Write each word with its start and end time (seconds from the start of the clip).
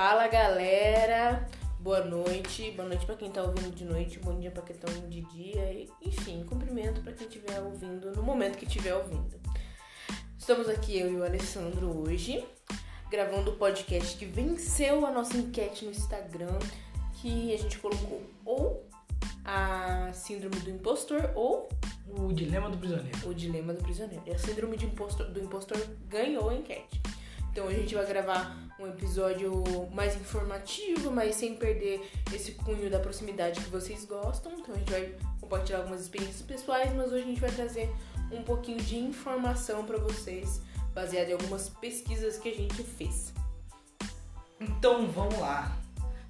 Fala 0.00 0.28
galera, 0.28 1.44
boa 1.80 2.04
noite, 2.04 2.70
boa 2.70 2.88
noite 2.88 3.04
para 3.04 3.16
quem 3.16 3.32
tá 3.32 3.42
ouvindo 3.42 3.74
de 3.74 3.84
noite, 3.84 4.20
bom 4.20 4.38
dia 4.38 4.48
para 4.48 4.62
quem 4.62 4.76
tá 4.76 4.86
ouvindo 4.88 5.08
de 5.08 5.22
dia, 5.22 5.88
enfim, 6.00 6.44
cumprimento 6.44 7.00
para 7.00 7.12
quem 7.14 7.26
estiver 7.26 7.60
ouvindo 7.60 8.12
no 8.12 8.22
momento 8.22 8.56
que 8.56 8.64
estiver 8.64 8.94
ouvindo. 8.94 9.34
Estamos 10.38 10.68
aqui 10.68 10.96
eu 10.96 11.12
e 11.12 11.16
o 11.16 11.24
Alessandro 11.24 11.88
hoje, 11.98 12.46
gravando 13.10 13.50
o 13.50 13.56
podcast 13.56 14.16
que 14.16 14.24
venceu 14.24 15.04
a 15.04 15.10
nossa 15.10 15.36
enquete 15.36 15.84
no 15.84 15.90
Instagram, 15.90 16.60
que 17.14 17.52
a 17.52 17.58
gente 17.58 17.76
colocou 17.80 18.22
ou 18.44 18.88
a 19.44 20.12
síndrome 20.12 20.60
do 20.60 20.70
impostor 20.70 21.32
ou 21.34 21.68
o 22.06 22.32
dilema 22.32 22.70
do 22.70 22.78
prisioneiro. 22.78 23.28
O 23.28 23.34
dilema 23.34 23.74
do 23.74 23.82
prisioneiro. 23.82 24.22
E 24.28 24.30
a 24.30 24.38
síndrome 24.38 24.76
de 24.76 24.86
impostor, 24.86 25.26
do 25.26 25.40
impostor 25.40 25.76
ganhou 26.06 26.50
a 26.50 26.54
enquete. 26.54 27.02
Então 27.50 27.66
a 27.66 27.72
gente 27.72 27.94
vai 27.94 28.06
gravar 28.06 28.56
um 28.78 28.86
episódio 28.86 29.62
mais 29.92 30.14
informativo, 30.14 31.10
mas 31.10 31.34
sem 31.34 31.56
perder 31.56 32.08
esse 32.32 32.52
cunho 32.52 32.88
da 32.90 33.00
proximidade 33.00 33.60
que 33.60 33.70
vocês 33.70 34.04
gostam. 34.04 34.52
Então 34.58 34.74
a 34.74 34.78
gente 34.78 34.90
vai 34.90 35.14
compartilhar 35.40 35.78
algumas 35.78 36.00
experiências 36.02 36.42
pessoais, 36.42 36.94
mas 36.94 37.12
hoje 37.12 37.24
a 37.24 37.26
gente 37.26 37.40
vai 37.40 37.50
trazer 37.50 37.90
um 38.30 38.42
pouquinho 38.42 38.78
de 38.78 38.96
informação 38.96 39.84
para 39.84 39.98
vocês, 39.98 40.60
baseado 40.94 41.30
em 41.30 41.32
algumas 41.32 41.68
pesquisas 41.68 42.38
que 42.38 42.48
a 42.48 42.54
gente 42.54 42.82
fez. 42.82 43.32
Então 44.60 45.10
vamos 45.10 45.38
lá. 45.38 45.76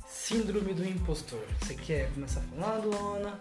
Síndrome 0.06 0.72
do 0.72 0.84
impostor. 0.84 1.44
Você 1.60 1.74
quer 1.74 2.10
começar 2.12 2.40
falando, 2.40 2.96
Ana? 2.96 3.40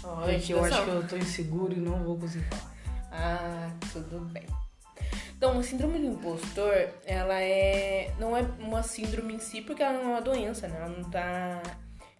Porque 0.00 0.54
eu 0.54 0.64
acho 0.64 0.84
que 0.84 0.90
eu 0.90 1.06
tô 1.06 1.16
inseguro 1.16 1.72
e 1.72 1.76
não 1.76 2.02
vou 2.02 2.18
conseguir 2.18 2.44
falar. 2.48 2.74
Ah, 3.12 3.70
tudo 3.92 4.20
bem. 4.32 4.46
Então, 5.36 5.58
a 5.58 5.62
síndrome 5.62 5.98
do 5.98 6.06
impostor, 6.06 6.88
ela 7.04 7.38
é 7.40 8.12
não 8.18 8.36
é 8.36 8.42
uma 8.58 8.82
síndrome 8.82 9.34
em 9.34 9.38
si, 9.38 9.60
porque 9.60 9.82
ela 9.82 9.92
não 9.92 10.02
é 10.02 10.06
uma 10.06 10.22
doença, 10.22 10.66
né? 10.66 10.76
Ela 10.78 10.88
não 10.88 11.04
tá 11.10 11.62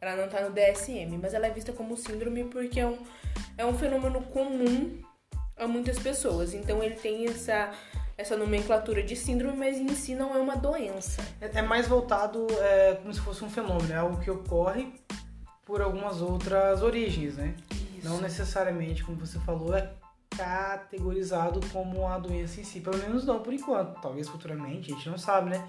ela 0.00 0.16
não 0.16 0.28
tá 0.28 0.42
no 0.42 0.50
DSM, 0.50 1.18
mas 1.20 1.32
ela 1.32 1.46
é 1.46 1.50
vista 1.50 1.72
como 1.72 1.96
síndrome 1.96 2.44
porque 2.44 2.78
é 2.78 2.86
um, 2.86 2.98
é 3.56 3.64
um 3.64 3.76
fenômeno 3.76 4.20
comum 4.22 5.00
a 5.56 5.66
muitas 5.66 5.98
pessoas. 5.98 6.52
Então, 6.52 6.82
ele 6.82 6.96
tem 6.96 7.26
essa 7.26 7.72
essa 8.18 8.36
nomenclatura 8.36 9.02
de 9.02 9.14
síndrome, 9.14 9.58
mas 9.58 9.76
em 9.76 9.88
si 9.94 10.14
não 10.14 10.34
é 10.34 10.38
uma 10.38 10.56
doença. 10.56 11.22
É, 11.40 11.58
é 11.58 11.62
mais 11.62 11.86
voltado 11.86 12.46
é, 12.60 12.94
como 12.94 13.12
se 13.12 13.20
fosse 13.20 13.44
um 13.44 13.50
fenômeno, 13.50 13.92
é 13.92 13.96
algo 13.96 14.18
que 14.20 14.30
ocorre 14.30 14.90
por 15.66 15.82
algumas 15.82 16.22
outras 16.22 16.82
origens, 16.82 17.36
né? 17.36 17.54
Isso. 17.98 18.08
Não 18.08 18.20
necessariamente, 18.20 19.04
como 19.04 19.18
você 19.18 19.38
falou, 19.40 19.76
é 19.76 19.90
categorizado 20.36 21.60
como 21.72 22.06
a 22.06 22.18
doença 22.18 22.60
em 22.60 22.64
si. 22.64 22.80
Pelo 22.80 22.98
menos 22.98 23.24
não 23.24 23.42
por 23.42 23.52
enquanto. 23.52 24.00
Talvez 24.00 24.28
futuramente, 24.28 24.92
a 24.92 24.94
gente 24.94 25.08
não 25.08 25.18
sabe, 25.18 25.50
né? 25.50 25.68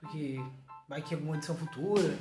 Porque 0.00 0.40
vai 0.88 1.02
que 1.02 1.14
alguma 1.14 1.36
edição 1.36 1.56
futura, 1.56 2.16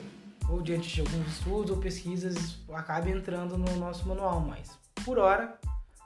ou 0.49 0.61
diante 0.61 0.87
de 0.87 1.01
alguns 1.01 1.27
estudos 1.27 1.71
ou 1.71 1.77
pesquisas, 1.77 2.57
acabe 2.73 3.11
entrando 3.11 3.57
no 3.57 3.75
nosso 3.77 4.07
manual, 4.07 4.39
mas 4.41 4.77
por 5.03 5.17
hora 5.17 5.59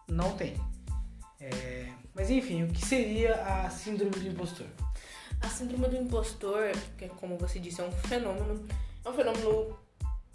não 0.07 0.35
tem. 0.35 0.55
É... 1.39 1.87
Mas 2.13 2.29
enfim, 2.29 2.63
o 2.63 2.67
que 2.67 2.85
seria 2.85 3.35
a 3.35 3.69
síndrome 3.69 4.11
do 4.11 4.27
impostor? 4.27 4.67
A 5.41 5.47
síndrome 5.47 5.87
do 5.87 5.95
impostor, 5.95 6.71
que 6.97 7.07
como 7.09 7.37
você 7.37 7.59
disse, 7.59 7.81
é 7.81 7.83
um 7.83 7.91
fenômeno, 7.91 8.67
é 9.03 9.09
um 9.09 9.13
fenômeno 9.13 9.77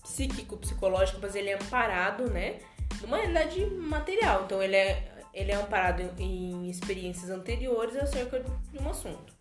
psíquico, 0.03 0.57
psicológico, 0.57 1.19
mas 1.21 1.35
ele 1.35 1.51
é 1.51 1.55
amparado, 1.55 2.29
né? 2.31 2.61
Numa 3.03 3.19
realidade 3.19 3.67
material. 3.67 4.45
Então 4.45 4.63
ele 4.63 4.75
é 4.75 5.16
ele 5.37 5.53
é 5.53 5.55
amparado 5.55 6.03
em 6.19 6.69
experiências 6.71 7.31
anteriores 7.31 7.95
acerca 7.97 8.41
de 8.41 8.83
um 8.83 8.89
assunto. 8.89 9.35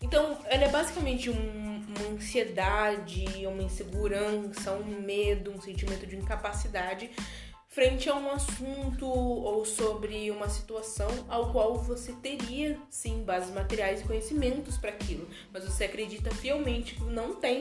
Então, 0.00 0.38
ele 0.48 0.64
é 0.64 0.68
basicamente 0.68 1.28
um, 1.28 1.34
uma 1.34 2.14
ansiedade, 2.14 3.26
uma 3.46 3.62
insegurança, 3.62 4.72
um 4.72 5.02
medo, 5.02 5.50
um 5.50 5.60
sentimento 5.60 6.06
de 6.06 6.16
incapacidade 6.16 7.10
frente 7.68 8.08
a 8.08 8.14
um 8.14 8.30
assunto 8.30 9.06
ou 9.06 9.64
sobre 9.64 10.30
uma 10.30 10.48
situação 10.48 11.08
ao 11.28 11.52
qual 11.52 11.76
você 11.76 12.12
teria 12.14 12.80
sim 12.88 13.22
bases 13.22 13.54
materiais 13.54 14.00
e 14.00 14.04
conhecimentos 14.04 14.78
para 14.78 14.90
aquilo, 14.90 15.28
mas 15.52 15.64
você 15.64 15.84
acredita 15.84 16.34
fielmente 16.34 16.94
que 16.94 17.04
não 17.04 17.36
tem 17.36 17.60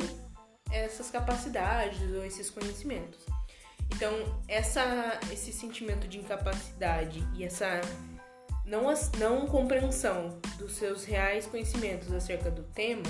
essas 0.71 1.11
capacidades 1.11 2.01
ou 2.15 2.25
esses 2.25 2.49
conhecimentos. 2.49 3.19
Então, 3.95 4.41
essa, 4.47 5.19
esse 5.31 5.51
sentimento 5.51 6.07
de 6.07 6.19
incapacidade 6.19 7.23
e 7.35 7.43
essa 7.43 7.81
não, 8.65 8.93
não 9.17 9.47
compreensão 9.47 10.39
dos 10.57 10.73
seus 10.73 11.05
reais 11.05 11.45
conhecimentos 11.45 12.11
acerca 12.11 12.51
do 12.51 12.63
tema 12.63 13.03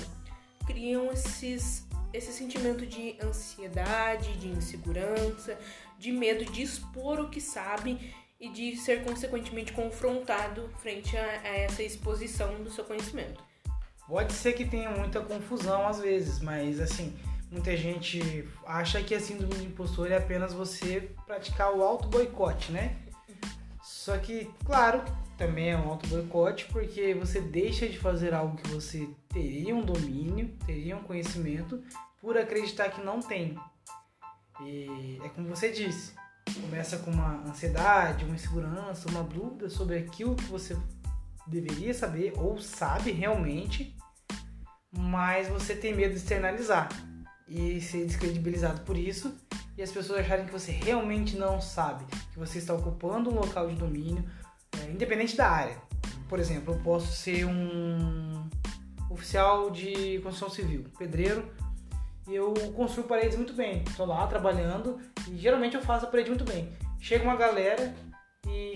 criam 0.65 1.11
esses, 1.11 1.88
esse 2.13 2.31
sentimento 2.31 2.85
de 2.85 3.17
ansiedade, 3.21 4.38
de 4.38 4.49
insegurança, 4.49 5.57
de 5.97 6.11
medo 6.11 6.45
de 6.45 6.61
expor 6.61 7.19
o 7.19 7.29
que 7.29 7.41
sabe 7.41 8.13
e 8.39 8.49
de 8.49 8.75
ser 8.75 9.03
consequentemente 9.03 9.73
confrontado 9.73 10.69
frente 10.79 11.17
a, 11.17 11.23
a 11.23 11.57
essa 11.57 11.81
exposição 11.81 12.61
do 12.61 12.69
seu 12.69 12.83
conhecimento. 12.83 13.44
Pode 14.07 14.31
ser 14.33 14.53
que 14.53 14.63
tenha 14.63 14.91
muita 14.91 15.19
confusão 15.21 15.88
às 15.88 15.99
vezes, 15.99 16.39
mas 16.39 16.79
assim, 16.79 17.17
muita 17.52 17.75
gente 17.75 18.47
acha 18.66 19.02
que 19.02 19.16
a 19.16 19.19
síndrome 19.19 19.56
do 19.56 19.63
impostor 19.63 20.12
é 20.12 20.18
apenas 20.18 20.53
você 20.53 21.09
praticar 21.25 21.74
o 21.74 21.84
auto 21.84 22.08
boicote, 22.08 22.72
né? 22.72 22.97
Só 23.81 24.18
que, 24.18 24.52
claro, 24.66 25.03
também 25.38 25.69
é 25.69 25.78
um 25.78 25.90
auto 25.90 26.07
boicote 26.07 26.66
porque 26.66 27.13
você 27.13 27.40
deixa 27.40 27.88
de 27.88 27.97
fazer 27.97 28.34
algo 28.34 28.57
que 28.57 28.69
você 28.69 29.09
teria 29.30 29.75
um 29.75 29.81
domínio, 29.81 30.56
teria 30.66 30.97
um 30.97 31.03
conhecimento, 31.03 31.81
por 32.19 32.38
acreditar 32.38 32.90
que 32.90 33.02
não 33.02 33.22
tem. 33.22 33.57
E 34.62 35.19
é 35.24 35.30
como 35.30 35.47
você 35.47 35.72
disse, 35.72 36.13
começa 36.62 36.97
com 36.97 37.12
uma 37.12 37.44
ansiedade, 37.47 38.25
uma 38.25 38.36
insegurança, 38.36 39.09
uma 39.09 39.24
dúvida 39.24 39.69
sobre 39.69 39.97
aquilo 39.97 40.36
que 40.36 40.46
você 40.46 40.75
deveria 41.46 41.94
saber 41.94 42.34
ou 42.36 42.59
sabe 42.59 43.12
realmente, 43.12 43.96
mas 44.91 45.47
você 45.47 45.75
tem 45.75 45.96
medo 45.96 46.12
de 46.12 46.18
externalizar 46.18 46.90
e 47.47 47.80
ser 47.81 48.06
descredibilizado 48.06 48.81
por 48.81 48.97
isso 48.97 49.35
e 49.78 49.84
as 49.84 49.91
pessoas 49.91 50.19
acharem 50.19 50.46
que 50.46 50.52
você 50.52 50.72
realmente 50.72 51.38
não 51.38 51.62
sabe, 51.62 52.06
que 52.34 52.40
você 52.40 52.58
está 52.58 52.74
ocupando 52.74 53.30
um 53.30 53.35
local 53.35 53.69
de 53.69 53.75
domínio, 53.75 54.25
é, 54.81 54.90
independente 54.90 55.38
da 55.38 55.47
área. 55.47 55.78
Por 56.28 56.40
exemplo, 56.40 56.74
eu 56.74 56.80
posso 56.80 57.16
ser 57.16 57.46
um 57.46 58.50
oficial 59.09 59.69
de 59.69 60.19
construção 60.19 60.50
civil, 60.50 60.86
pedreiro, 60.97 61.47
e 62.28 62.36
eu 62.36 62.53
construo 62.75 63.06
paredes 63.06 63.38
muito 63.38 63.53
bem. 63.53 63.84
Estou 63.88 64.06
lá 64.06 64.25
trabalhando 64.28 65.00
e 65.30 65.38
geralmente 65.38 65.75
eu 65.75 65.81
faço 65.81 66.06
a 66.06 66.09
parede 66.09 66.30
muito 66.30 66.44
bem. 66.44 66.69
Chega 67.00 67.24
uma 67.24 67.36
galera 67.36 67.96
e 68.47 68.75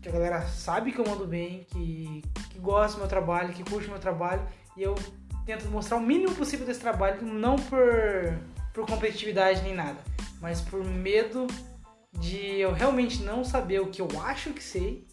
que 0.00 0.08
a 0.08 0.12
galera 0.12 0.42
sabe 0.42 0.92
que 0.92 0.98
eu 0.98 1.06
mando 1.06 1.26
bem, 1.26 1.66
que, 1.70 2.22
que 2.50 2.58
gosta 2.58 2.96
do 2.96 3.00
meu 3.00 3.08
trabalho, 3.08 3.54
que 3.54 3.64
curte 3.64 3.88
o 3.88 3.90
meu 3.90 3.98
trabalho, 3.98 4.46
e 4.76 4.82
eu 4.82 4.94
tento 5.44 5.66
mostrar 5.66 5.96
o 5.96 6.00
mínimo 6.00 6.34
possível 6.34 6.66
desse 6.66 6.80
trabalho, 6.80 7.22
não 7.22 7.56
por, 7.56 8.38
por 8.72 8.86
competitividade 8.86 9.62
nem 9.62 9.74
nada, 9.74 9.98
mas 10.40 10.60
por 10.60 10.84
medo 10.84 11.46
de 12.12 12.60
eu 12.60 12.72
realmente 12.72 13.22
não 13.22 13.44
saber 13.44 13.80
o 13.80 13.88
que 13.88 14.00
eu 14.00 14.08
acho 14.22 14.52
que 14.52 14.62
sei 14.62 15.06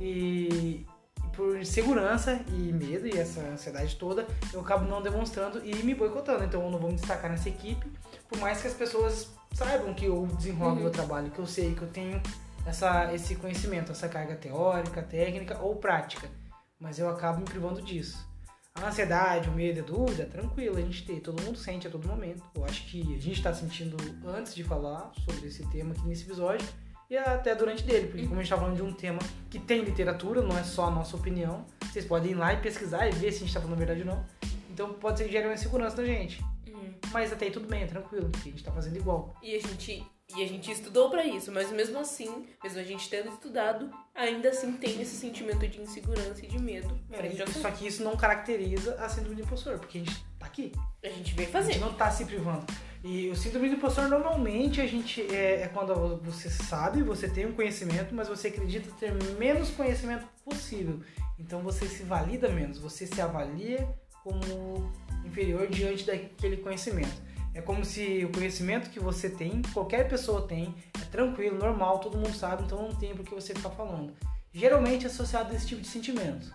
e, 0.00 0.84
por 1.34 1.64
segurança 1.64 2.40
e 2.48 2.72
medo 2.72 3.06
e 3.06 3.18
essa 3.18 3.40
ansiedade 3.40 3.96
toda, 3.96 4.26
eu 4.52 4.60
acabo 4.60 4.86
não 4.86 5.02
demonstrando 5.02 5.64
e 5.64 5.74
me 5.82 5.94
boicotando. 5.94 6.44
Então 6.44 6.62
eu 6.62 6.70
não 6.70 6.78
vou 6.78 6.90
me 6.90 6.96
destacar 6.96 7.30
nessa 7.30 7.48
equipe, 7.48 7.86
por 8.28 8.38
mais 8.38 8.60
que 8.60 8.68
as 8.68 8.74
pessoas 8.74 9.30
saibam 9.52 9.94
que 9.94 10.06
eu 10.06 10.26
desenrolo 10.36 10.76
uhum. 10.76 10.82
meu 10.82 10.90
trabalho, 10.90 11.30
que 11.30 11.38
eu 11.38 11.46
sei 11.46 11.74
que 11.74 11.82
eu 11.82 11.88
tenho 11.88 12.20
essa, 12.66 13.12
esse 13.14 13.36
conhecimento, 13.36 13.92
essa 13.92 14.08
carga 14.08 14.34
teórica, 14.36 15.02
técnica 15.02 15.58
ou 15.60 15.76
prática, 15.76 16.28
mas 16.78 16.98
eu 16.98 17.08
acabo 17.08 17.40
me 17.40 17.44
privando 17.44 17.82
disso. 17.82 18.26
A 18.74 18.88
ansiedade, 18.88 19.48
o 19.48 19.52
medo, 19.52 19.80
a 19.80 19.82
dúvida, 19.84 20.26
tranquilo, 20.26 20.76
a 20.76 20.80
gente 20.80 21.06
tem, 21.06 21.20
todo 21.20 21.40
mundo 21.40 21.56
sente 21.56 21.86
a 21.86 21.90
todo 21.90 22.08
momento. 22.08 22.42
Eu 22.56 22.64
acho 22.64 22.84
que 22.86 23.00
a 23.02 23.20
gente 23.20 23.32
está 23.32 23.54
sentindo 23.54 23.96
antes 24.26 24.52
de 24.52 24.64
falar 24.64 25.12
sobre 25.24 25.46
esse 25.46 25.64
tema 25.68 25.92
aqui 25.92 26.04
nesse 26.06 26.24
episódio 26.24 26.66
e 27.08 27.16
até 27.16 27.54
durante 27.54 27.84
dele, 27.84 28.08
porque 28.08 28.22
como 28.22 28.34
a 28.34 28.42
gente 28.42 28.52
está 28.52 28.56
falando 28.56 28.74
de 28.74 28.82
um 28.82 28.92
tema 28.92 29.20
que 29.48 29.60
tem 29.60 29.84
literatura, 29.84 30.42
não 30.42 30.58
é 30.58 30.64
só 30.64 30.86
a 30.86 30.90
nossa 30.90 31.16
opinião, 31.16 31.64
vocês 31.84 32.04
podem 32.04 32.32
ir 32.32 32.34
lá 32.34 32.52
e 32.52 32.56
pesquisar 32.56 33.06
e 33.06 33.12
ver 33.12 33.30
se 33.30 33.36
a 33.36 33.40
gente 33.40 33.48
está 33.48 33.60
falando 33.60 33.74
a 33.74 33.78
verdade 33.78 34.00
ou 34.00 34.06
não. 34.06 34.26
Então 34.68 34.92
pode 34.94 35.18
ser 35.18 35.26
que 35.26 35.32
gere 35.32 35.46
uma 35.46 35.54
insegurança 35.54 35.96
na 35.98 36.04
gente. 36.04 36.42
Uhum. 36.66 36.94
Mas 37.12 37.32
até 37.32 37.44
aí 37.44 37.52
tudo 37.52 37.68
bem, 37.68 37.84
é 37.84 37.86
tranquilo, 37.86 38.28
porque 38.28 38.48
a 38.48 38.50
gente 38.50 38.60
está 38.60 38.72
fazendo 38.72 38.96
igual. 38.96 39.36
E 39.40 39.54
a 39.54 39.60
gente 39.60 40.04
e 40.36 40.42
a 40.42 40.48
gente 40.48 40.70
estudou 40.70 41.10
para 41.10 41.24
isso, 41.24 41.52
mas 41.52 41.70
mesmo 41.70 41.98
assim, 41.98 42.46
mesmo 42.62 42.80
a 42.80 42.82
gente 42.82 43.08
tendo 43.10 43.28
estudado, 43.28 43.90
ainda 44.14 44.48
assim 44.48 44.72
tem 44.72 45.00
esse 45.00 45.16
sentimento 45.16 45.66
de 45.68 45.80
insegurança 45.80 46.44
e 46.44 46.48
de 46.48 46.58
medo. 46.58 46.98
É, 47.10 47.46
só 47.46 47.70
que 47.70 47.86
isso 47.86 48.02
não 48.02 48.16
caracteriza 48.16 48.94
a 48.94 49.08
síndrome 49.08 49.36
do 49.36 49.42
impostor, 49.42 49.78
porque 49.78 49.98
a 49.98 50.00
gente 50.00 50.26
tá 50.38 50.46
aqui. 50.46 50.72
A 51.04 51.08
gente 51.08 51.34
vem 51.34 51.46
fazer. 51.46 51.72
A 51.72 51.74
gente 51.74 51.82
não 51.82 51.94
tá 51.94 52.10
se 52.10 52.24
privando. 52.24 52.64
E 53.04 53.28
o 53.28 53.36
síndrome 53.36 53.68
do 53.68 53.76
impostor 53.76 54.08
normalmente 54.08 54.80
a 54.80 54.86
gente 54.86 55.20
é, 55.32 55.62
é 55.62 55.68
quando 55.68 56.16
você 56.22 56.48
sabe, 56.48 57.02
você 57.02 57.28
tem 57.28 57.44
um 57.44 57.52
conhecimento, 57.52 58.14
mas 58.14 58.26
você 58.26 58.48
acredita 58.48 58.90
ter 58.98 59.12
menos 59.38 59.70
conhecimento 59.70 60.26
possível. 60.42 61.00
Então 61.38 61.60
você 61.60 61.86
se 61.86 62.02
valida 62.02 62.48
menos, 62.48 62.78
você 62.78 63.06
se 63.06 63.20
avalia 63.20 63.86
como 64.22 64.90
inferior 65.22 65.68
diante 65.68 66.04
daquele 66.04 66.56
conhecimento. 66.56 67.33
É 67.54 67.62
como 67.62 67.84
se 67.84 68.24
o 68.24 68.32
conhecimento 68.32 68.90
que 68.90 68.98
você 68.98 69.30
tem, 69.30 69.62
qualquer 69.72 70.08
pessoa 70.08 70.46
tem, 70.46 70.74
é 71.00 71.04
tranquilo, 71.04 71.56
normal, 71.56 72.00
todo 72.00 72.18
mundo 72.18 72.34
sabe, 72.34 72.64
então 72.64 72.88
não 72.88 72.94
tem 72.96 73.14
por 73.14 73.24
que 73.24 73.34
você 73.34 73.54
ficar 73.54 73.70
falando. 73.70 74.12
Geralmente 74.52 75.04
é 75.04 75.08
associado 75.08 75.52
a 75.52 75.56
esse 75.56 75.68
tipo 75.68 75.80
de 75.80 75.86
sentimento. 75.86 76.52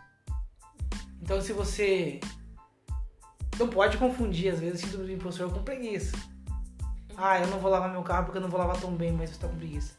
Então 1.22 1.42
se 1.42 1.54
você 1.54 2.20
não 3.58 3.68
pode 3.68 3.98
confundir, 3.98 4.54
às 4.54 4.60
vezes, 4.60 4.82
síndrome 4.82 5.06
do 5.06 5.12
impostor 5.12 5.52
com 5.52 5.64
preguiça. 5.64 6.18
Ah, 7.16 7.40
eu 7.40 7.48
não 7.48 7.60
vou 7.60 7.70
lavar 7.70 7.92
meu 7.92 8.02
carro 8.02 8.26
porque 8.26 8.38
eu 8.38 8.42
não 8.42 8.50
vou 8.50 8.60
lavar 8.60 8.80
tão 8.80 8.96
bem, 8.96 9.12
mas 9.12 9.30
você 9.30 9.36
está 9.36 9.48
com 9.48 9.58
preguiça. 9.58 9.94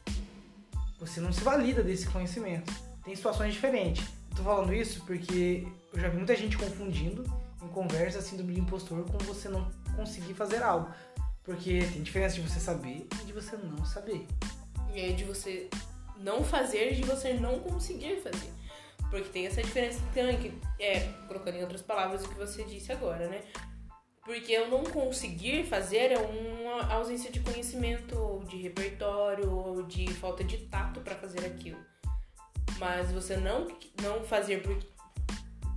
Você 0.99 1.21
não 1.21 1.31
se 1.31 1.43
valida 1.43 1.83
desse 1.83 2.07
conhecimento. 2.07 2.73
Tem 3.03 3.15
situações 3.15 3.53
diferentes. 3.53 4.07
Estou 4.29 4.45
falando 4.45 4.73
isso 4.73 5.03
porque 5.05 5.67
eu 5.93 5.99
já 5.99 6.09
vi 6.09 6.17
muita 6.17 6.35
gente 6.35 6.57
confundindo 6.57 7.23
em 7.61 7.67
conversa 7.67 8.21
síndrome 8.21 8.53
do 8.53 8.59
impostor 8.59 9.03
com 9.05 9.17
você 9.19 9.47
não 9.47 9.69
conseguir 10.01 10.33
fazer 10.33 10.63
algo. 10.63 10.91
Porque 11.43 11.79
tem 11.79 12.03
diferença 12.03 12.35
de 12.35 12.41
você 12.41 12.59
saber 12.59 13.07
e 13.21 13.25
de 13.25 13.33
você 13.33 13.55
não 13.57 13.85
saber. 13.85 14.27
E 14.93 14.99
é 14.99 15.11
de 15.13 15.23
você 15.23 15.69
não 16.17 16.43
fazer 16.43 16.91
e 16.91 16.95
de 16.95 17.03
você 17.03 17.33
não 17.33 17.59
conseguir 17.59 18.17
fazer. 18.21 18.51
Porque 19.09 19.29
tem 19.29 19.47
essa 19.47 19.61
diferença 19.61 19.99
também, 20.13 20.37
que 20.37 20.53
é, 20.79 21.01
colocando 21.27 21.55
em 21.55 21.61
outras 21.61 21.81
palavras 21.81 22.23
o 22.23 22.29
que 22.29 22.35
você 22.35 22.63
disse 22.63 22.91
agora, 22.91 23.27
né? 23.27 23.41
Porque 24.23 24.51
eu 24.51 24.69
não 24.69 24.83
conseguir 24.83 25.65
fazer 25.65 26.11
é 26.11 26.17
uma 26.17 26.93
ausência 26.93 27.31
de 27.31 27.39
conhecimento, 27.39 28.17
ou 28.17 28.43
de 28.43 28.57
repertório, 28.57 29.51
ou 29.51 29.83
de 29.83 30.07
falta 30.13 30.43
de 30.43 30.59
tato 30.67 31.01
para 31.01 31.15
fazer 31.15 31.43
aquilo. 31.45 31.79
Mas 32.77 33.11
você 33.11 33.35
não, 33.35 33.67
não 34.01 34.23
fazer 34.23 34.61
porque 34.61 34.87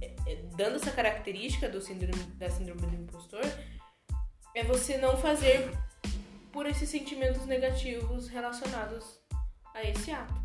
é, 0.01 0.15
é, 0.27 0.37
dando 0.57 0.77
essa 0.77 0.91
característica 0.91 1.69
do 1.69 1.81
síndrome, 1.81 2.23
da 2.37 2.51
síndrome 2.51 2.83
do 2.83 2.95
impostor, 2.95 3.43
é 4.55 4.63
você 4.63 4.97
não 4.99 5.17
fazer 5.17 5.71
por 6.53 6.67
esses 6.67 6.89
sentimentos 6.89 7.45
negativos 7.47 8.29
relacionados 8.29 9.19
a 9.75 9.83
esse 9.83 10.13
ato 10.13 10.45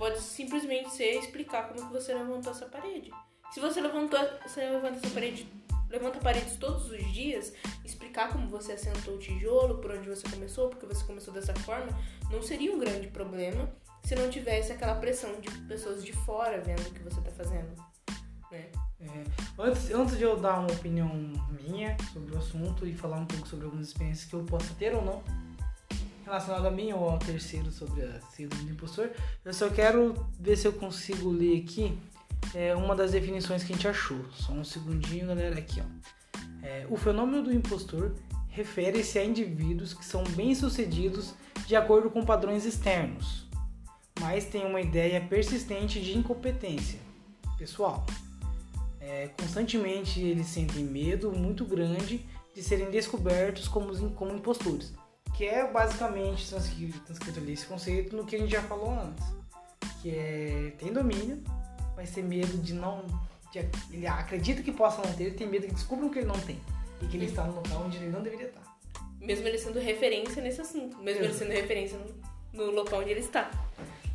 pode 0.00 0.18
simplesmente 0.22 0.90
ser 0.94 1.18
explicar 1.18 1.68
como 1.68 1.86
que 1.86 1.92
você 1.92 2.14
levantou 2.14 2.52
essa 2.52 2.64
parede. 2.64 3.10
Se 3.52 3.60
você 3.60 3.82
levantou, 3.82 4.18
você 4.42 4.60
levanta 4.60 4.96
essa 4.96 5.12
parede, 5.12 5.46
levanta 5.90 6.18
paredes 6.20 6.56
todos 6.56 6.90
os 6.90 7.12
dias, 7.12 7.52
explicar 7.84 8.32
como 8.32 8.48
você 8.48 8.72
assentou 8.72 9.16
o 9.16 9.18
tijolo, 9.18 9.78
por 9.78 9.90
onde 9.90 10.08
você 10.08 10.26
começou, 10.30 10.70
porque 10.70 10.86
você 10.86 11.04
começou 11.04 11.34
dessa 11.34 11.52
forma, 11.56 11.88
não 12.30 12.40
seria 12.40 12.72
um 12.72 12.78
grande 12.78 13.08
problema 13.08 13.70
se 14.02 14.14
não 14.14 14.30
tivesse 14.30 14.72
aquela 14.72 14.94
pressão 14.94 15.38
de 15.38 15.50
pessoas 15.68 16.02
de 16.02 16.14
fora 16.14 16.58
vendo 16.62 16.80
o 16.80 16.94
que 16.94 17.02
você 17.02 17.18
está 17.18 17.30
fazendo. 17.32 17.89
Né? 18.50 18.66
É, 19.00 19.24
antes, 19.58 19.90
antes 19.90 20.18
de 20.18 20.24
eu 20.24 20.38
dar 20.38 20.58
uma 20.58 20.72
opinião 20.72 21.08
minha 21.50 21.96
sobre 22.12 22.34
o 22.34 22.38
assunto 22.38 22.86
e 22.86 22.92
falar 22.92 23.18
um 23.18 23.26
pouco 23.26 23.46
sobre 23.46 23.64
algumas 23.64 23.88
experiências 23.88 24.28
que 24.28 24.34
eu 24.34 24.44
possa 24.44 24.74
ter 24.74 24.94
ou 24.94 25.04
não, 25.04 25.22
relacionado 26.24 26.66
a 26.66 26.70
mim 26.70 26.92
ou 26.92 27.08
ao 27.08 27.18
terceiro 27.18 27.70
sobre 27.70 28.02
a 28.02 28.20
síndrome 28.20 28.64
do 28.64 28.72
impostor. 28.72 29.10
Eu 29.44 29.54
só 29.54 29.68
quero 29.70 30.26
ver 30.38 30.56
se 30.56 30.66
eu 30.66 30.72
consigo 30.72 31.30
ler 31.30 31.62
aqui 31.62 31.98
é, 32.54 32.74
uma 32.74 32.94
das 32.94 33.12
definições 33.12 33.62
que 33.62 33.72
a 33.72 33.76
gente 33.76 33.88
achou. 33.88 34.24
Só 34.32 34.52
um 34.52 34.64
segundinho, 34.64 35.26
galera, 35.26 35.58
aqui 35.58 35.80
ó. 35.80 36.30
É, 36.62 36.86
o 36.90 36.96
fenômeno 36.96 37.42
do 37.42 37.52
impostor 37.52 38.14
refere-se 38.48 39.18
a 39.18 39.24
indivíduos 39.24 39.94
que 39.94 40.04
são 40.04 40.22
bem-sucedidos 40.24 41.34
de 41.66 41.74
acordo 41.76 42.10
com 42.10 42.24
padrões 42.24 42.66
externos, 42.66 43.46
mas 44.20 44.44
têm 44.44 44.66
uma 44.66 44.80
ideia 44.80 45.20
persistente 45.20 46.00
de 46.00 46.18
incompetência 46.18 46.98
pessoal. 47.56 48.04
É, 49.00 49.28
constantemente 49.28 50.20
eles 50.20 50.46
sentem 50.46 50.84
medo 50.84 51.32
muito 51.32 51.64
grande 51.64 52.26
de 52.54 52.62
serem 52.62 52.90
descobertos 52.90 53.66
como, 53.66 54.10
como 54.10 54.34
impostores 54.34 54.92
que 55.40 55.46
é 55.46 55.66
basicamente 55.66 56.46
transcrito, 56.48 57.00
transcrito 57.00 57.40
ali 57.40 57.54
esse 57.54 57.64
conceito 57.64 58.14
no 58.14 58.26
que 58.26 58.36
a 58.36 58.38
gente 58.38 58.50
já 58.50 58.60
falou 58.60 58.90
antes, 58.90 59.24
que 60.02 60.10
é 60.10 60.74
tem 60.78 60.92
domínio, 60.92 61.42
mas 61.96 62.10
tem 62.10 62.22
medo 62.22 62.58
de 62.58 62.74
não, 62.74 63.06
de, 63.50 63.60
ele 63.90 64.06
acredita 64.06 64.62
que 64.62 64.70
possa 64.70 65.00
não 65.00 65.10
ter, 65.14 65.24
ele 65.24 65.34
tem 65.36 65.48
medo 65.48 65.66
que 65.66 65.72
descubram 65.72 66.10
que 66.10 66.18
ele 66.18 66.28
não 66.28 66.38
tem 66.40 66.60
e 67.00 67.06
que 67.06 67.16
ele 67.16 67.24
está 67.24 67.44
no 67.44 67.54
local 67.54 67.84
onde 67.86 67.96
ele 67.96 68.10
não 68.10 68.22
deveria 68.22 68.48
estar. 68.48 68.60
Mesmo 69.18 69.48
ele 69.48 69.56
sendo 69.56 69.78
referência 69.78 70.42
nesse 70.42 70.60
assunto, 70.60 70.98
mesmo 70.98 71.24
ele 71.24 71.32
sendo 71.32 71.52
referência 71.52 71.98
no, 72.52 72.66
no 72.66 72.72
local 72.72 73.00
onde 73.00 73.08
ele 73.08 73.20
está. 73.20 73.50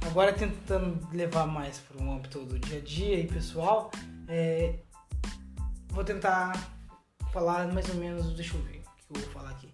Agora 0.05 0.31
tentando 0.31 1.07
levar 1.11 1.47
mais 1.47 1.79
para 1.79 2.03
o 2.03 2.11
âmbito 2.11 2.45
do 2.45 2.59
dia 2.59 2.77
a 2.77 2.81
dia 2.81 3.19
e 3.19 3.25
pessoal, 3.25 3.89
é, 4.27 4.79
vou 5.89 6.03
tentar 6.03 6.53
falar 7.31 7.67
mais 7.71 7.89
ou 7.89 7.95
menos, 7.95 8.33
deixa 8.35 8.55
eu 8.55 8.61
ver 8.61 8.83
o 9.09 9.13
que 9.13 9.19
eu 9.19 9.21
vou 9.21 9.31
falar 9.31 9.51
aqui. 9.51 9.73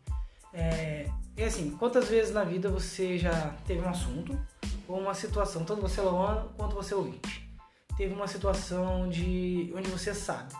É, 0.53 1.09
é 1.37 1.45
assim, 1.45 1.71
quantas 1.77 2.09
vezes 2.09 2.33
na 2.33 2.43
vida 2.43 2.69
você 2.69 3.17
já 3.17 3.55
teve 3.65 3.81
um 3.81 3.89
assunto 3.89 4.37
ou 4.87 4.99
uma 4.99 5.13
situação, 5.13 5.63
tanto 5.63 5.81
você 5.81 6.01
Luana 6.01 6.49
quanto 6.57 6.75
você 6.75 6.93
ouvinte, 6.93 7.49
teve 7.95 8.13
uma 8.13 8.27
situação 8.27 9.07
de 9.09 9.71
onde 9.75 9.89
você 9.89 10.13
sabe 10.13 10.53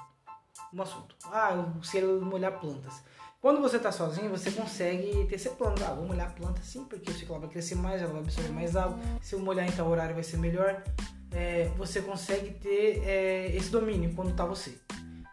um 0.74 0.82
assunto. 0.82 1.16
Ah, 1.32 1.52
eu 1.54 1.84
sei 1.84 2.04
molhar 2.04 2.60
plantas. 2.60 3.04
Quando 3.42 3.60
você 3.60 3.78
está 3.78 3.92
sozinho, 3.92 4.30
você 4.30 4.52
consegue 4.52 5.26
ter 5.26 5.36
esse 5.36 5.50
plano. 5.50 5.76
Ah, 5.84 5.94
vou 5.94 6.06
molhar 6.06 6.28
a 6.28 6.32
planta 6.32 6.62
sim, 6.62 6.86
porque 6.86 7.10
eu 7.10 7.14
sei 7.16 7.26
que 7.26 7.32
ela 7.32 7.42
vai 7.42 7.50
crescer 7.50 7.76
mais, 7.76 8.02
ela 8.02 8.12
vai 8.12 8.22
absorver 8.22 8.52
mais 8.52 8.76
água. 8.76 9.00
Se 9.22 9.34
eu 9.34 9.40
molhar 9.40 9.68
em 9.68 9.72
tal 9.72 9.88
horário 9.88 10.14
vai 10.14 10.24
ser 10.24 10.38
melhor. 10.38 10.84
É, 11.32 11.70
você 11.78 12.02
consegue 12.02 12.52
ter 12.52 13.04
é, 13.06 13.56
esse 13.56 13.70
domínio 13.70 14.14
quando 14.14 14.32
está 14.32 14.46
você. 14.46 14.78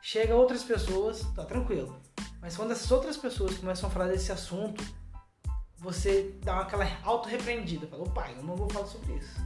Chega 0.01 0.35
outras 0.35 0.63
pessoas, 0.63 1.23
tá 1.35 1.45
tranquilo. 1.45 2.01
Mas 2.41 2.57
quando 2.57 2.71
essas 2.71 2.91
outras 2.91 3.17
pessoas 3.17 3.59
começam 3.59 3.89
a 3.89 3.93
falar 3.93 4.09
desse 4.09 4.31
assunto, 4.31 4.83
você 5.77 6.35
dá 6.43 6.61
aquela 6.61 6.87
auto-repreendida. 7.05 7.87
Fala, 7.87 8.05
pai, 8.11 8.35
eu 8.37 8.43
não 8.43 8.57
vou 8.57 8.69
falar 8.71 8.87
sobre 8.87 9.15
isso. 9.15 9.37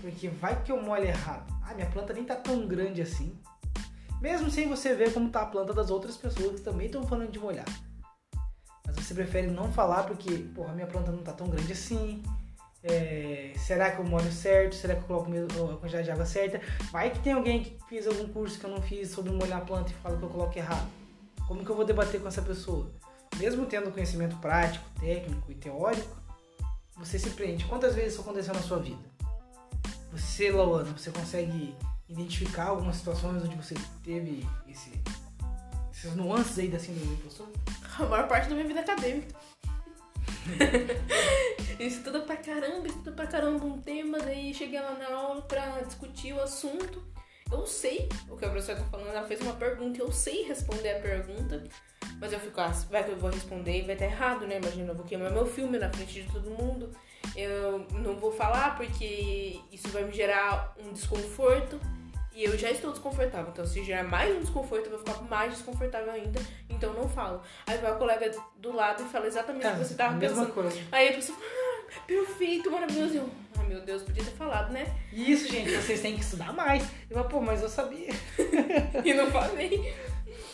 Porque 0.00 0.28
vai 0.28 0.62
que 0.62 0.72
eu 0.72 0.80
molho 0.80 1.04
errado. 1.04 1.52
Ah, 1.62 1.74
minha 1.74 1.88
planta 1.88 2.12
nem 2.12 2.24
tá 2.24 2.34
tão 2.34 2.66
grande 2.66 3.02
assim. 3.02 3.38
Mesmo 4.20 4.50
sem 4.50 4.68
você 4.68 4.94
ver 4.94 5.12
como 5.12 5.30
tá 5.30 5.42
a 5.42 5.46
planta 5.46 5.72
das 5.74 5.90
outras 5.90 6.16
pessoas 6.16 6.56
que 6.56 6.60
também 6.60 6.86
estão 6.86 7.06
falando 7.06 7.30
de 7.30 7.38
molhar. 7.38 7.66
Mas 8.86 8.96
você 8.96 9.14
prefere 9.14 9.48
não 9.48 9.72
falar 9.72 10.04
porque, 10.04 10.30
porra, 10.54 10.74
minha 10.74 10.86
planta 10.86 11.10
não 11.12 11.22
tá 11.22 11.32
tão 11.32 11.48
grande 11.48 11.72
assim. 11.72 12.22
É, 12.84 13.52
será 13.56 13.92
que 13.92 14.00
eu 14.00 14.04
molho 14.04 14.32
certo? 14.32 14.74
Será 14.74 14.94
que 14.94 15.02
eu 15.02 15.06
coloco 15.06 15.30
a 15.72 15.76
quantidade 15.76 16.04
de 16.04 16.10
água 16.10 16.26
certa? 16.26 16.60
Vai 16.90 17.10
que 17.10 17.20
tem 17.20 17.32
alguém 17.32 17.62
que 17.62 17.78
fez 17.88 18.06
algum 18.06 18.26
curso 18.28 18.58
que 18.58 18.66
eu 18.66 18.70
não 18.70 18.82
fiz 18.82 19.10
sobre 19.10 19.32
molhar 19.32 19.58
a 19.58 19.64
planta 19.64 19.90
e 19.90 19.94
fala 19.94 20.16
que 20.16 20.24
eu 20.24 20.28
coloco 20.28 20.58
errado. 20.58 20.90
Como 21.46 21.64
que 21.64 21.70
eu 21.70 21.76
vou 21.76 21.84
debater 21.84 22.20
com 22.20 22.28
essa 22.28 22.42
pessoa? 22.42 22.90
mesmo 23.38 23.66
tendo 23.66 23.90
conhecimento 23.90 24.36
prático, 24.36 24.84
técnico 25.00 25.50
e 25.50 25.54
teórico, 25.54 26.16
você 26.96 27.18
se 27.18 27.30
prende. 27.30 27.64
Quantas 27.64 27.94
vezes 27.94 28.12
isso 28.12 28.22
aconteceu 28.22 28.54
na 28.54 28.60
sua 28.60 28.78
vida? 28.78 29.02
Você, 30.12 30.50
Lauana, 30.50 30.92
você 30.92 31.10
consegue 31.10 31.74
identificar 32.08 32.66
algumas 32.66 32.96
situações 32.96 33.42
onde 33.42 33.56
você 33.56 33.74
teve 34.04 34.46
esse, 34.68 34.92
esses 35.92 36.14
nuances 36.14 36.58
aí 36.58 36.68
da 36.68 36.78
síndrome 36.78 37.06
do 37.06 37.14
impostor? 37.14 37.48
A 37.98 38.04
maior 38.04 38.28
parte 38.28 38.48
da 38.48 38.54
minha 38.54 38.66
vida 38.66 38.80
acadêmica. 38.80 39.34
estuda 41.86 42.20
pra 42.20 42.36
caramba, 42.36 42.86
estuda 42.86 43.12
pra 43.12 43.26
caramba 43.26 43.64
um 43.64 43.80
tema, 43.80 44.18
daí 44.18 44.52
cheguei 44.54 44.80
lá 44.80 44.92
na 44.92 45.14
aula 45.14 45.42
pra 45.42 45.80
discutir 45.82 46.32
o 46.32 46.40
assunto. 46.40 47.02
Eu 47.50 47.66
sei 47.66 48.08
o 48.30 48.36
que 48.36 48.44
a 48.44 48.48
professora 48.48 48.78
tá 48.78 48.84
falando, 48.86 49.08
ela 49.08 49.26
fez 49.26 49.40
uma 49.42 49.54
pergunta, 49.54 50.00
eu 50.00 50.10
sei 50.10 50.44
responder 50.44 50.96
a 50.96 51.00
pergunta, 51.00 51.62
mas 52.18 52.32
eu 52.32 52.40
fico, 52.40 52.60
ah, 52.60 52.68
vai 52.90 53.04
que 53.04 53.10
eu 53.10 53.18
vou 53.18 53.30
responder 53.30 53.80
e 53.80 53.82
vai 53.82 53.94
estar 53.94 54.06
errado, 54.06 54.46
né? 54.46 54.56
Imagina, 54.56 54.92
eu 54.92 54.94
vou 54.94 55.04
queimar 55.04 55.30
meu 55.30 55.44
filme 55.44 55.78
na 55.78 55.90
frente 55.90 56.22
de 56.22 56.32
todo 56.32 56.50
mundo. 56.50 56.90
Eu 57.36 57.86
não 57.92 58.16
vou 58.16 58.32
falar 58.32 58.76
porque 58.76 59.60
isso 59.70 59.88
vai 59.88 60.04
me 60.04 60.12
gerar 60.12 60.74
um 60.78 60.92
desconforto. 60.92 61.80
E 62.34 62.44
eu 62.44 62.56
já 62.56 62.70
estou 62.70 62.90
desconfortável. 62.90 63.50
Então, 63.52 63.66
se 63.66 63.84
gerar 63.84 64.04
mais 64.04 64.34
um 64.34 64.40
desconforto, 64.40 64.86
eu 64.86 64.90
vou 64.92 64.98
ficar 65.00 65.20
mais 65.24 65.52
desconfortável 65.52 66.10
ainda. 66.10 66.40
Então, 66.70 66.94
não 66.94 67.06
falo. 67.06 67.42
Aí 67.66 67.76
vai 67.76 67.92
o 67.92 67.98
colega 67.98 68.30
do 68.56 68.74
lado 68.74 69.02
e 69.02 69.06
fala 69.08 69.26
exatamente 69.26 69.66
o 69.66 69.70
que 69.72 69.78
você 69.78 69.92
estava 69.92 70.18
pensando. 70.18 70.50
Coisa. 70.52 70.80
Aí 70.90 71.10
a 71.10 71.12
pessoa 71.12 71.36
fala, 71.38 71.50
perfeito, 72.06 72.70
maravilhoso. 72.70 73.16
Eu, 73.16 73.30
ai 73.58 73.66
meu 73.66 73.80
Deus, 73.82 74.02
podia 74.02 74.24
ter 74.24 74.32
falado, 74.32 74.72
né? 74.72 74.86
Isso, 75.12 75.50
gente, 75.50 75.70
vocês 75.70 76.00
têm 76.00 76.14
que 76.14 76.22
estudar 76.22 76.52
mais. 76.52 76.82
Eu 77.08 77.16
falo, 77.16 77.28
pô, 77.28 77.40
mas 77.40 77.62
eu 77.62 77.68
sabia. 77.68 78.08
e 79.04 79.14
não 79.14 79.30
falei 79.30 79.92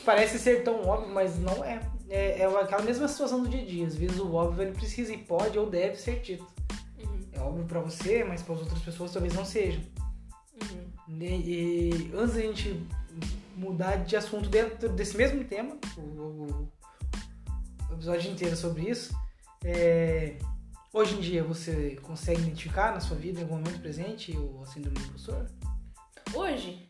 parece 0.09 0.39
ser 0.39 0.65
tão 0.65 0.87
óbvio, 0.87 1.13
mas 1.13 1.39
não 1.39 1.63
é. 1.63 1.83
é. 2.09 2.41
É 2.41 2.45
aquela 2.47 2.81
mesma 2.81 3.07
situação 3.07 3.43
do 3.43 3.49
dia 3.51 3.61
a 3.61 3.65
dia. 3.67 3.87
Às 3.87 3.95
vezes 3.95 4.19
o 4.19 4.33
óbvio 4.33 4.63
ele 4.63 4.73
precisa 4.73 5.13
e 5.13 5.19
pode 5.19 5.59
ou 5.59 5.69
deve 5.69 5.97
ser 5.97 6.21
dito. 6.21 6.47
Uhum. 6.99 7.21
É 7.31 7.41
óbvio 7.41 7.67
para 7.67 7.81
você, 7.81 8.25
mas 8.25 8.41
para 8.41 8.55
as 8.55 8.61
outras 8.63 8.81
pessoas 8.81 9.13
talvez 9.13 9.35
não 9.35 9.45
seja. 9.45 9.79
Uhum. 10.63 11.19
E, 11.21 11.25
e, 11.27 12.13
antes 12.15 12.35
da 12.35 12.41
gente 12.41 12.83
mudar 13.55 13.97
de 13.97 14.17
assunto 14.17 14.49
dentro 14.49 14.89
desse 14.89 15.15
mesmo 15.15 15.45
tema, 15.45 15.77
o, 15.99 16.01
o, 16.01 16.69
o 17.91 17.93
episódio 17.93 18.31
inteiro 18.31 18.57
sobre 18.57 18.89
isso, 18.89 19.15
é, 19.63 20.39
hoje 20.93 21.17
em 21.17 21.21
dia 21.21 21.43
você 21.43 21.97
consegue 22.03 22.41
identificar 22.41 22.93
na 22.93 23.01
sua 23.01 23.17
vida, 23.17 23.41
algum 23.41 23.57
momento 23.57 23.81
presente, 23.81 24.37
o 24.37 24.65
síndrome 24.67 24.99
do 24.99 25.05
impostor? 25.05 25.47
Hoje? 26.35 26.89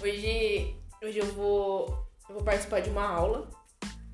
Hoje, 0.00 0.76
hoje 1.02 1.18
eu 1.18 1.26
vou 1.32 2.06
eu 2.28 2.36
vou 2.36 2.44
participar 2.44 2.80
de 2.80 2.88
uma 2.88 3.06
aula 3.06 3.48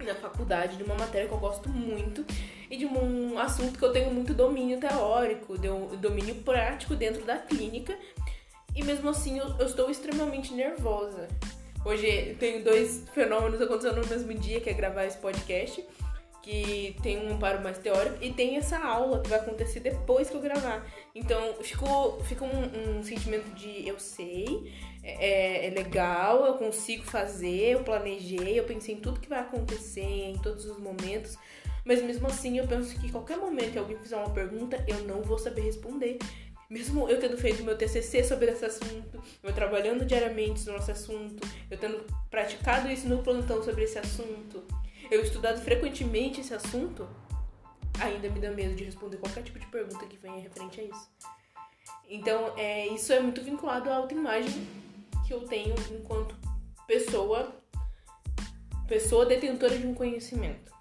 na 0.04 0.14
faculdade 0.14 0.76
de 0.76 0.82
uma 0.82 0.94
matéria 0.94 1.28
que 1.28 1.34
eu 1.34 1.38
gosto 1.38 1.68
muito 1.68 2.24
e 2.70 2.76
de 2.76 2.86
um 2.86 3.38
assunto 3.38 3.78
que 3.78 3.84
eu 3.84 3.92
tenho 3.92 4.12
muito 4.12 4.34
domínio 4.34 4.78
teórico, 4.78 5.56
domínio 5.98 6.36
prático 6.36 6.94
dentro 6.94 7.24
da 7.24 7.38
clínica. 7.38 7.96
E 8.74 8.82
mesmo 8.82 9.08
assim 9.08 9.38
eu, 9.38 9.46
eu 9.58 9.66
estou 9.66 9.90
extremamente 9.90 10.52
nervosa. 10.52 11.28
Hoje 11.84 12.36
tenho 12.38 12.62
dois 12.64 13.04
fenômenos 13.12 13.60
acontecendo 13.60 14.00
no 14.00 14.06
mesmo 14.06 14.34
dia, 14.34 14.60
que 14.60 14.68
é 14.68 14.72
gravar 14.72 15.04
esse 15.04 15.18
podcast, 15.18 15.84
que 16.42 16.96
tem 17.02 17.18
um 17.18 17.34
amparo 17.34 17.62
mais 17.62 17.78
teórico, 17.78 18.16
e 18.22 18.32
tem 18.32 18.56
essa 18.56 18.78
aula 18.78 19.20
que 19.20 19.28
vai 19.28 19.38
acontecer 19.38 19.80
depois 19.80 20.30
que 20.30 20.36
eu 20.36 20.40
gravar. 20.40 20.86
Então 21.14 21.54
ficou, 21.62 22.20
fica 22.24 22.44
um, 22.44 22.98
um 22.98 23.02
sentimento 23.02 23.50
de 23.54 23.86
eu 23.86 23.98
sei, 23.98 24.72
é, 25.02 25.66
é, 25.66 25.70
legal, 25.70 26.44
eu 26.46 26.54
consigo 26.54 27.04
fazer, 27.04 27.72
eu 27.72 27.84
planejei, 27.84 28.58
eu 28.58 28.64
pensei 28.64 28.94
em 28.94 29.00
tudo 29.00 29.20
que 29.20 29.28
vai 29.28 29.40
acontecer, 29.40 30.02
em 30.02 30.38
todos 30.38 30.64
os 30.66 30.78
momentos. 30.78 31.36
Mas 31.84 32.02
mesmo 32.02 32.26
assim, 32.26 32.58
eu 32.58 32.66
penso 32.66 32.98
que 33.00 33.10
qualquer 33.10 33.38
momento 33.38 33.72
que 33.72 33.78
alguém 33.78 33.96
fizer 33.96 34.16
uma 34.16 34.30
pergunta, 34.30 34.84
eu 34.86 35.04
não 35.04 35.22
vou 35.22 35.38
saber 35.38 35.62
responder. 35.62 36.18
Mesmo 36.68 37.08
eu 37.08 37.18
tendo 37.18 37.38
feito 37.38 37.62
meu 37.62 37.78
TCC 37.78 38.22
sobre 38.22 38.50
esse 38.50 38.62
assunto, 38.62 39.22
eu 39.42 39.54
trabalhando 39.54 40.04
diariamente 40.04 40.60
sobre 40.60 40.80
esse 40.80 40.90
assunto, 40.90 41.48
eu 41.70 41.78
tendo 41.78 42.04
praticado 42.30 42.90
isso 42.90 43.08
no 43.08 43.22
plantão 43.22 43.62
sobre 43.62 43.84
esse 43.84 43.98
assunto, 43.98 44.62
eu 45.10 45.22
estudado 45.22 45.60
frequentemente 45.60 46.40
esse 46.40 46.54
assunto, 46.54 47.08
ainda 48.00 48.28
me 48.28 48.40
dá 48.40 48.50
medo 48.50 48.74
de 48.74 48.84
responder 48.84 49.16
qualquer 49.16 49.42
tipo 49.42 49.58
de 49.58 49.66
pergunta 49.66 50.06
que 50.06 50.16
venha 50.16 50.40
referente 50.40 50.80
a 50.80 50.84
isso. 50.84 51.10
Então, 52.08 52.54
é, 52.56 52.86
isso 52.88 53.12
é 53.12 53.20
muito 53.20 53.42
vinculado 53.42 53.90
à 53.90 53.96
autoimagem 53.96 54.66
que 55.26 55.32
eu 55.32 55.40
tenho 55.40 55.74
enquanto 55.90 56.34
pessoa, 56.86 57.54
pessoa 58.86 59.26
detentora 59.26 59.78
de 59.78 59.86
um 59.86 59.94
conhecimento. 59.94 60.72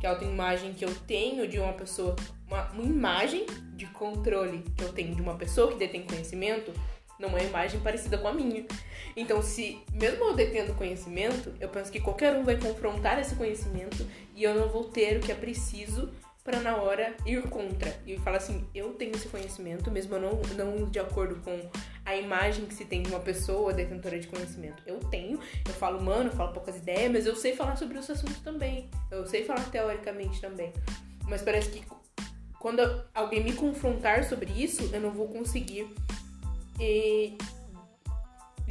Que 0.00 0.06
é 0.06 0.08
a 0.08 0.12
autoimagem 0.12 0.74
que 0.74 0.84
eu 0.84 0.94
tenho 1.06 1.48
de 1.48 1.58
uma 1.58 1.72
pessoa, 1.72 2.16
uma, 2.48 2.70
uma 2.72 2.82
imagem 2.82 3.46
de 3.76 3.86
controle 3.86 4.62
que 4.76 4.82
eu 4.82 4.92
tenho 4.92 5.14
de 5.14 5.22
uma 5.22 5.36
pessoa 5.36 5.70
que 5.70 5.78
detém 5.78 6.04
conhecimento, 6.04 6.72
não 7.18 7.36
é 7.36 7.44
imagem 7.44 7.80
parecida 7.80 8.18
com 8.18 8.28
a 8.28 8.32
minha. 8.32 8.64
Então, 9.16 9.42
se 9.42 9.82
mesmo 9.92 10.24
eu 10.24 10.34
detendo 10.34 10.74
conhecimento, 10.74 11.52
eu 11.60 11.68
penso 11.68 11.90
que 11.90 12.00
qualquer 12.00 12.34
um 12.34 12.44
vai 12.44 12.56
confrontar 12.56 13.18
esse 13.18 13.34
conhecimento 13.34 14.06
e 14.34 14.42
eu 14.42 14.54
não 14.54 14.68
vou 14.68 14.84
ter 14.84 15.16
o 15.16 15.20
que 15.20 15.32
é 15.32 15.34
preciso 15.34 16.10
para 16.46 16.60
na 16.60 16.76
hora 16.76 17.12
ir 17.26 17.42
contra 17.48 17.92
e 18.06 18.16
falar 18.18 18.36
assim, 18.36 18.64
eu 18.72 18.90
tenho 18.90 19.16
esse 19.16 19.26
conhecimento, 19.26 19.90
mesmo 19.90 20.14
eu 20.14 20.20
não, 20.20 20.40
não 20.56 20.88
de 20.88 21.00
acordo 21.00 21.34
com 21.42 21.60
a 22.04 22.14
imagem 22.14 22.66
que 22.66 22.74
se 22.74 22.84
tem 22.84 23.02
de 23.02 23.10
uma 23.10 23.18
pessoa 23.18 23.72
detentora 23.72 24.16
de 24.16 24.28
conhecimento. 24.28 24.80
Eu 24.86 25.00
tenho, 25.00 25.40
eu 25.66 25.74
falo 25.74 25.98
humano, 25.98 26.30
eu 26.30 26.36
falo 26.36 26.52
poucas 26.52 26.76
ideias, 26.76 27.10
mas 27.10 27.26
eu 27.26 27.34
sei 27.34 27.56
falar 27.56 27.74
sobre 27.74 27.98
os 27.98 28.08
assuntos 28.08 28.38
também. 28.38 28.88
Eu 29.10 29.26
sei 29.26 29.44
falar 29.44 29.68
teoricamente 29.70 30.40
também. 30.40 30.72
Mas 31.24 31.42
parece 31.42 31.70
que 31.70 31.84
quando 32.60 32.80
alguém 33.12 33.42
me 33.42 33.52
confrontar 33.52 34.22
sobre 34.22 34.52
isso, 34.52 34.88
eu 34.92 35.00
não 35.00 35.10
vou 35.10 35.26
conseguir 35.26 35.92
e 36.80 37.36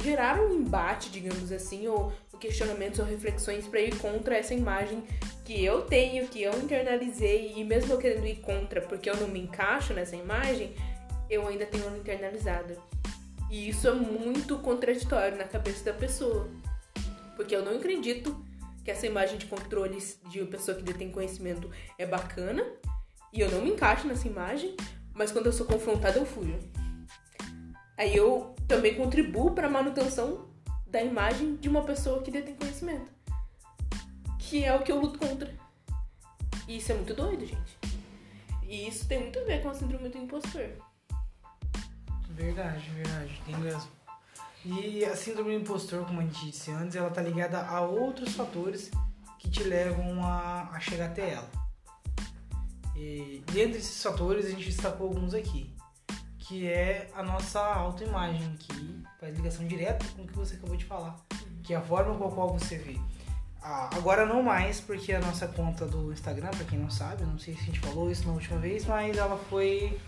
gerar 0.02 0.40
um 0.40 0.52
embate, 0.52 1.10
digamos 1.10 1.50
assim, 1.50 1.88
ou 1.88 2.12
questionamentos 2.38 2.98
ou 2.98 3.06
reflexões 3.06 3.66
para 3.66 3.80
ir 3.80 3.96
contra 3.98 4.36
essa 4.36 4.52
imagem 4.54 5.02
que 5.44 5.64
eu 5.64 5.82
tenho, 5.82 6.28
que 6.28 6.42
eu 6.42 6.52
internalizei, 6.58 7.54
e 7.56 7.64
mesmo 7.64 7.92
eu 7.92 7.98
querendo 7.98 8.26
ir 8.26 8.36
contra 8.36 8.80
porque 8.80 9.08
eu 9.08 9.16
não 9.16 9.28
me 9.28 9.40
encaixo 9.40 9.94
nessa 9.94 10.16
imagem, 10.16 10.74
eu 11.30 11.46
ainda 11.46 11.64
tenho 11.66 11.84
ela 11.84 11.96
internalizada. 11.96 12.76
E 13.50 13.68
isso 13.68 13.88
é 13.88 13.92
muito 13.92 14.58
contraditório 14.58 15.38
na 15.38 15.44
cabeça 15.44 15.84
da 15.84 15.92
pessoa. 15.92 16.48
Porque 17.36 17.54
eu 17.54 17.64
não 17.64 17.76
acredito 17.76 18.44
que 18.84 18.90
essa 18.90 19.06
imagem 19.06 19.38
de 19.38 19.46
controle 19.46 19.98
de 20.28 20.40
uma 20.40 20.50
pessoa 20.50 20.76
que 20.76 20.82
detém 20.82 21.10
conhecimento 21.10 21.70
é 21.98 22.06
bacana, 22.06 22.64
e 23.32 23.40
eu 23.40 23.50
não 23.50 23.62
me 23.62 23.70
encaixo 23.70 24.06
nessa 24.06 24.26
imagem, 24.26 24.76
mas 25.14 25.32
quando 25.32 25.46
eu 25.46 25.52
sou 25.52 25.66
confrontada 25.66 26.18
eu 26.18 26.26
fujo. 26.26 26.56
Aí 27.96 28.14
eu 28.14 28.54
também 28.68 28.94
contribuo 28.94 29.52
para 29.52 29.66
a 29.66 29.70
manutenção 29.70 30.46
da 30.86 31.02
imagem 31.02 31.56
de 31.56 31.68
uma 31.68 31.82
pessoa 31.82 32.22
que 32.22 32.30
detém 32.30 32.54
conhecimento 32.54 33.16
que 34.48 34.64
é 34.64 34.72
o 34.74 34.82
que 34.82 34.92
eu 34.92 35.00
luto 35.00 35.18
contra. 35.18 35.52
E 36.68 36.76
isso 36.76 36.92
é 36.92 36.94
muito 36.94 37.14
doido, 37.14 37.44
gente. 37.44 37.78
E 38.62 38.88
isso 38.88 39.06
tem 39.06 39.20
muito 39.20 39.38
a 39.38 39.44
ver 39.44 39.62
com 39.62 39.70
a 39.70 39.74
síndrome 39.74 40.08
do 40.08 40.18
impostor. 40.18 40.70
Verdade, 42.30 42.88
verdade, 42.90 43.42
tem 43.44 43.56
mesmo. 43.56 43.90
E 44.64 45.04
a 45.04 45.16
síndrome 45.16 45.50
do 45.50 45.62
impostor, 45.62 46.04
como 46.04 46.20
a 46.20 46.24
gente 46.24 46.46
disse 46.46 46.70
antes, 46.70 46.96
ela 46.96 47.10
tá 47.10 47.22
ligada 47.22 47.60
a 47.60 47.80
outros 47.80 48.34
fatores 48.34 48.90
que 49.38 49.50
te 49.50 49.62
levam 49.62 50.24
a, 50.24 50.70
a 50.72 50.80
chegar 50.80 51.06
até 51.06 51.30
ela. 51.34 51.50
E 52.96 53.42
dentro 53.52 53.74
desses 53.74 54.02
fatores 54.02 54.46
a 54.46 54.50
gente 54.50 54.64
destacou 54.64 55.08
alguns 55.08 55.34
aqui, 55.34 55.72
que 56.46 56.68
é 56.68 57.10
a 57.14 57.24
nossa 57.24 57.60
autoimagem, 57.60 58.56
que 58.58 59.02
faz 59.20 59.34
ligação 59.34 59.66
direta 59.66 60.06
com 60.14 60.22
o 60.22 60.26
que 60.26 60.36
você 60.36 60.54
acabou 60.54 60.76
de 60.76 60.84
falar, 60.84 61.16
que 61.62 61.74
é 61.74 61.76
a 61.76 61.80
forma 61.80 62.14
com 62.14 62.28
a 62.28 62.30
qual 62.30 62.52
você 62.52 62.78
vê. 62.78 62.96
Ah, 63.60 63.90
agora 63.96 64.24
não 64.24 64.44
mais, 64.44 64.80
porque 64.80 65.12
a 65.12 65.20
nossa 65.20 65.48
conta 65.48 65.84
do 65.86 66.12
Instagram, 66.12 66.50
pra 66.50 66.64
quem 66.64 66.78
não 66.78 66.88
sabe, 66.88 67.24
não 67.24 67.36
sei 67.36 67.54
se 67.54 67.62
a 67.62 67.64
gente 67.64 67.80
falou 67.80 68.08
isso 68.12 68.24
na 68.28 68.32
última 68.32 68.58
vez, 68.58 68.86
mas 68.86 69.16
ela 69.16 69.36
foi 69.50 69.98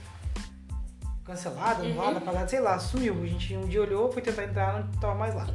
cancelada, 1.24 1.82
anulada, 1.82 2.12
uhum. 2.12 2.16
apagada, 2.18 2.48
sei 2.48 2.60
lá, 2.60 2.78
sumiu. 2.78 3.20
A 3.20 3.26
gente 3.26 3.56
um 3.56 3.66
dia 3.66 3.82
olhou, 3.82 4.12
foi 4.12 4.22
tentar 4.22 4.44
entrar, 4.44 4.84
não 4.84 4.92
tava 5.00 5.16
mais 5.16 5.34
lá. 5.34 5.46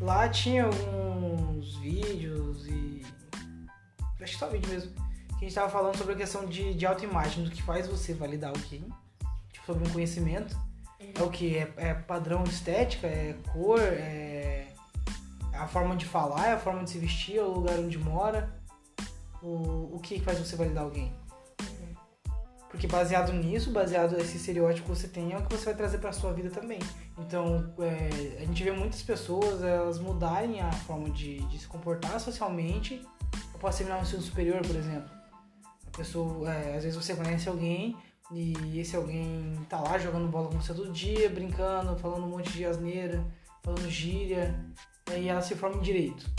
Lá 0.00 0.28
tinha 0.28 0.66
alguns 0.66 1.76
vídeos 1.78 2.66
e. 2.68 3.04
Acho 4.20 4.34
que 4.34 4.38
só 4.38 4.48
vídeo 4.48 4.70
mesmo. 4.70 4.92
Que 5.36 5.46
a 5.46 5.48
gente 5.48 5.54
tava 5.54 5.68
falando 5.68 5.96
sobre 5.96 6.14
a 6.14 6.16
questão 6.16 6.46
de, 6.46 6.74
de 6.74 6.86
autoimagem, 6.86 7.42
do 7.42 7.50
que 7.50 7.60
faz 7.60 7.88
você 7.88 8.14
validar 8.14 8.50
alguém, 8.50 8.86
sobre 9.66 9.88
um 9.88 9.92
conhecimento. 9.92 10.54
Uhum. 11.00 11.12
É 11.14 11.22
o 11.22 11.30
que? 11.30 11.56
É, 11.56 11.72
é 11.76 11.94
padrão 11.94 12.42
de 12.42 12.50
estética, 12.50 13.06
é 13.06 13.34
cor, 13.52 13.80
é 13.80 14.68
a 15.54 15.66
forma 15.66 15.96
de 15.96 16.06
falar, 16.06 16.48
é 16.48 16.52
a 16.52 16.58
forma 16.58 16.82
de 16.84 16.90
se 16.90 16.98
vestir, 16.98 17.38
é 17.38 17.42
o 17.42 17.52
lugar 17.52 17.78
onde 17.78 17.98
mora. 17.98 18.52
O, 19.42 19.96
o 19.96 20.00
que 20.00 20.20
faz 20.20 20.38
você 20.38 20.54
validar 20.54 20.84
alguém? 20.84 21.12
Porque 22.72 22.86
baseado 22.86 23.34
nisso, 23.34 23.70
baseado 23.70 24.16
nesse 24.16 24.38
estereótipo 24.38 24.88
que 24.90 24.96
você 24.96 25.06
tem, 25.06 25.34
é 25.34 25.36
o 25.36 25.44
que 25.44 25.54
você 25.54 25.66
vai 25.66 25.74
trazer 25.74 25.98
para 25.98 26.10
sua 26.10 26.32
vida 26.32 26.48
também. 26.48 26.78
Então, 27.18 27.70
é, 27.78 28.40
a 28.40 28.46
gente 28.46 28.64
vê 28.64 28.72
muitas 28.72 29.02
pessoas 29.02 29.62
elas 29.62 29.98
mudarem 29.98 30.58
a 30.62 30.72
forma 30.72 31.10
de, 31.10 31.40
de 31.48 31.58
se 31.58 31.68
comportar 31.68 32.18
socialmente 32.18 33.06
após 33.54 33.76
terminar 33.76 33.98
um 33.98 34.02
ensino 34.02 34.22
superior, 34.22 34.62
por 34.62 34.74
exemplo. 34.74 35.10
A 35.86 35.96
pessoa, 35.98 36.50
é, 36.50 36.76
às 36.78 36.84
vezes 36.84 36.96
você 36.96 37.14
conhece 37.14 37.46
alguém 37.46 37.94
e 38.30 38.78
esse 38.78 38.96
alguém 38.96 39.54
tá 39.68 39.80
lá 39.80 39.98
jogando 39.98 40.30
bola 40.30 40.48
com 40.48 40.60
você 40.60 40.72
todo 40.72 40.92
dia, 40.92 41.28
brincando, 41.28 41.96
falando 41.96 42.24
um 42.24 42.28
monte 42.28 42.52
de 42.52 42.64
asneira, 42.64 43.24
falando 43.62 43.90
gíria, 43.90 44.54
Aí 45.10 45.28
ela 45.28 45.42
se 45.42 45.54
forma 45.54 45.76
em 45.76 45.80
direito. 45.80 46.30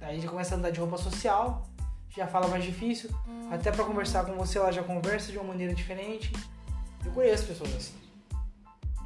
Aí 0.00 0.20
já 0.20 0.28
começa 0.28 0.54
a 0.54 0.58
andar 0.58 0.70
de 0.70 0.78
roupa 0.78 0.98
social, 0.98 1.66
já 2.08 2.26
fala 2.26 2.46
mais 2.48 2.64
difícil. 2.64 3.10
Até 3.50 3.72
para 3.72 3.84
conversar 3.84 4.24
com 4.24 4.34
você 4.34 4.58
ela 4.58 4.70
já 4.70 4.82
conversa 4.82 5.32
de 5.32 5.38
uma 5.38 5.48
maneira 5.48 5.74
diferente. 5.74 6.32
Eu 7.04 7.12
conheço 7.12 7.46
pessoas 7.46 7.74
assim. 7.74 7.94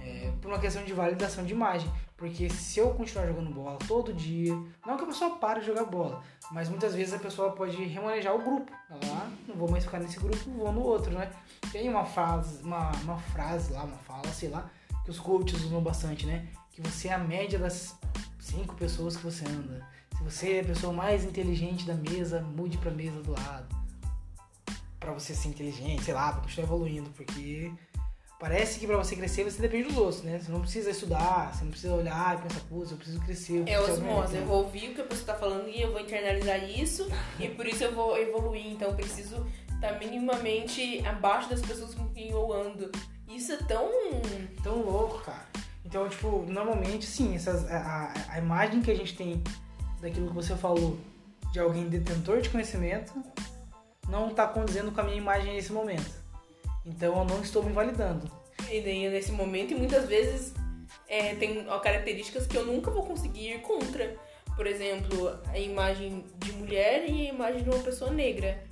É, 0.01 0.33
por 0.41 0.49
uma 0.49 0.59
questão 0.59 0.85
de 0.85 0.93
validação 0.93 1.45
de 1.45 1.53
imagem. 1.53 1.91
Porque 2.21 2.51
se 2.51 2.79
eu 2.79 2.93
continuar 2.93 3.27
jogando 3.27 3.51
bola 3.51 3.79
todo 3.89 4.13
dia, 4.13 4.53
não 4.87 4.99
que 4.99 5.05
a 5.05 5.07
pessoa 5.07 5.37
pare 5.37 5.61
de 5.61 5.67
jogar 5.67 5.87
bola, 5.87 6.23
mas 6.53 6.69
muitas 6.69 6.95
vezes 6.95 7.15
a 7.15 7.19
pessoa 7.19 7.53
pode 7.53 7.83
remanejar 7.83 8.35
o 8.35 8.45
grupo. 8.45 8.71
Ela, 8.91 9.33
não 9.49 9.57
vou 9.57 9.71
mais 9.71 9.85
ficar 9.85 10.01
nesse 10.01 10.21
grupo, 10.21 10.51
vou 10.51 10.71
no 10.71 10.83
outro, 10.83 11.11
né? 11.15 11.33
Tem 11.73 11.89
uma 11.89 12.05
frase, 12.05 12.63
uma, 12.63 12.93
uma 13.05 13.17
frase 13.17 13.73
lá, 13.73 13.85
uma 13.85 13.97
fala, 13.97 14.29
sei 14.35 14.51
lá, 14.51 14.71
que 15.03 15.11
os 15.11 15.19
coaches 15.19 15.65
usam 15.65 15.81
bastante, 15.83 16.27
né? 16.27 16.47
Que 16.73 16.83
você 16.83 17.09
é 17.09 17.15
a 17.15 17.19
média 17.19 17.59
das 17.59 17.99
cinco 18.39 18.75
pessoas 18.75 19.17
que 19.17 19.25
você 19.25 19.47
anda. 19.47 19.83
Se 20.19 20.23
você 20.23 20.53
é 20.57 20.61
a 20.61 20.65
pessoa 20.65 20.93
mais 20.93 21.25
inteligente 21.25 21.87
da 21.87 21.95
mesa, 21.95 22.43
mude 22.43 22.77
pra 22.77 22.91
mesa 22.91 23.23
do 23.23 23.33
lado. 23.33 23.75
Pra 24.99 25.15
você 25.15 25.35
ser 25.35 25.49
inteligente, 25.49 26.05
sei 26.05 26.13
lá, 26.13 26.33
pra 26.35 26.43
continuar 26.43 26.67
evoluindo, 26.67 27.09
porque 27.13 27.73
parece 28.41 28.81
que 28.81 28.87
pra 28.87 28.97
você 28.97 29.15
crescer 29.15 29.45
você 29.45 29.61
depende 29.61 29.89
dos 29.89 29.99
outros, 29.99 30.23
né? 30.23 30.39
Você 30.39 30.51
não 30.51 30.63
precisa 30.63 30.91
estudar, 30.91 31.55
você 31.55 31.63
não 31.63 31.71
precisa 31.71 31.95
olhar 31.95 32.39
e 32.39 32.43
pensar, 32.43 32.61
putz, 32.61 32.91
eu 32.91 32.97
preciso 32.97 33.21
crescer. 33.21 33.59
Eu 33.59 33.67
é 33.67 33.81
osmose, 33.81 34.37
eu 34.37 34.47
vou 34.47 34.65
ouvir 34.65 34.89
o 34.89 34.95
que 34.95 35.01
a 35.03 35.05
pessoa 35.05 35.27
tá 35.27 35.35
falando 35.35 35.69
e 35.69 35.83
eu 35.83 35.93
vou 35.93 36.01
internalizar 36.01 36.65
isso 36.69 37.07
e 37.39 37.49
por 37.49 37.67
isso 37.67 37.85
eu 37.85 37.95
vou 37.95 38.17
evoluir. 38.19 38.67
Então 38.67 38.89
eu 38.89 38.95
preciso 38.95 39.47
estar 39.75 39.93
tá 39.93 39.99
minimamente 39.99 41.07
abaixo 41.07 41.51
das 41.51 41.61
pessoas 41.61 41.95
com 41.95 42.09
quem 42.09 42.31
eu 42.31 42.51
ando. 42.51 42.91
Isso 43.29 43.53
é 43.53 43.59
tão. 43.59 43.91
Tão 44.63 44.81
louco, 44.83 45.23
cara. 45.23 45.47
Então, 45.85 46.09
tipo, 46.09 46.45
normalmente, 46.49 47.07
sim, 47.07 47.35
essas, 47.35 47.71
a, 47.71 48.13
a 48.29 48.39
imagem 48.39 48.81
que 48.81 48.91
a 48.91 48.95
gente 48.95 49.15
tem 49.15 49.43
daquilo 50.01 50.29
que 50.29 50.35
você 50.35 50.57
falou 50.57 50.99
de 51.53 51.61
alguém 51.61 51.89
detentor 51.89 52.41
de 52.41 52.49
conhecimento 52.49 53.13
não 54.09 54.29
está 54.29 54.47
condizendo 54.47 54.91
com 54.93 55.01
a 55.01 55.05
minha 55.05 55.17
imagem 55.17 55.53
nesse 55.55 55.73
momento. 55.73 56.20
Então 56.85 57.19
eu 57.19 57.25
não 57.25 57.41
estou 57.41 57.63
me 57.63 57.73
validando. 57.73 58.31
E 58.71 58.81
nem 58.81 59.09
nesse 59.09 59.33
momento, 59.33 59.73
e 59.73 59.75
muitas 59.75 60.07
vezes 60.07 60.55
é, 61.09 61.35
tem 61.35 61.65
características 61.83 62.47
que 62.47 62.57
eu 62.57 62.65
nunca 62.65 62.91
vou 62.91 63.05
conseguir 63.05 63.55
ir 63.55 63.61
contra. 63.63 64.17
por 64.57 64.67
exemplo, 64.67 65.39
a 65.49 65.59
imagem 65.59 66.25
de 66.37 66.53
mulher 66.53 67.09
e 67.09 67.29
a 67.29 67.33
imagem 67.33 67.63
de 67.63 67.71
uma 67.71 67.83
pessoa 67.83 68.11
negra. 68.11 68.63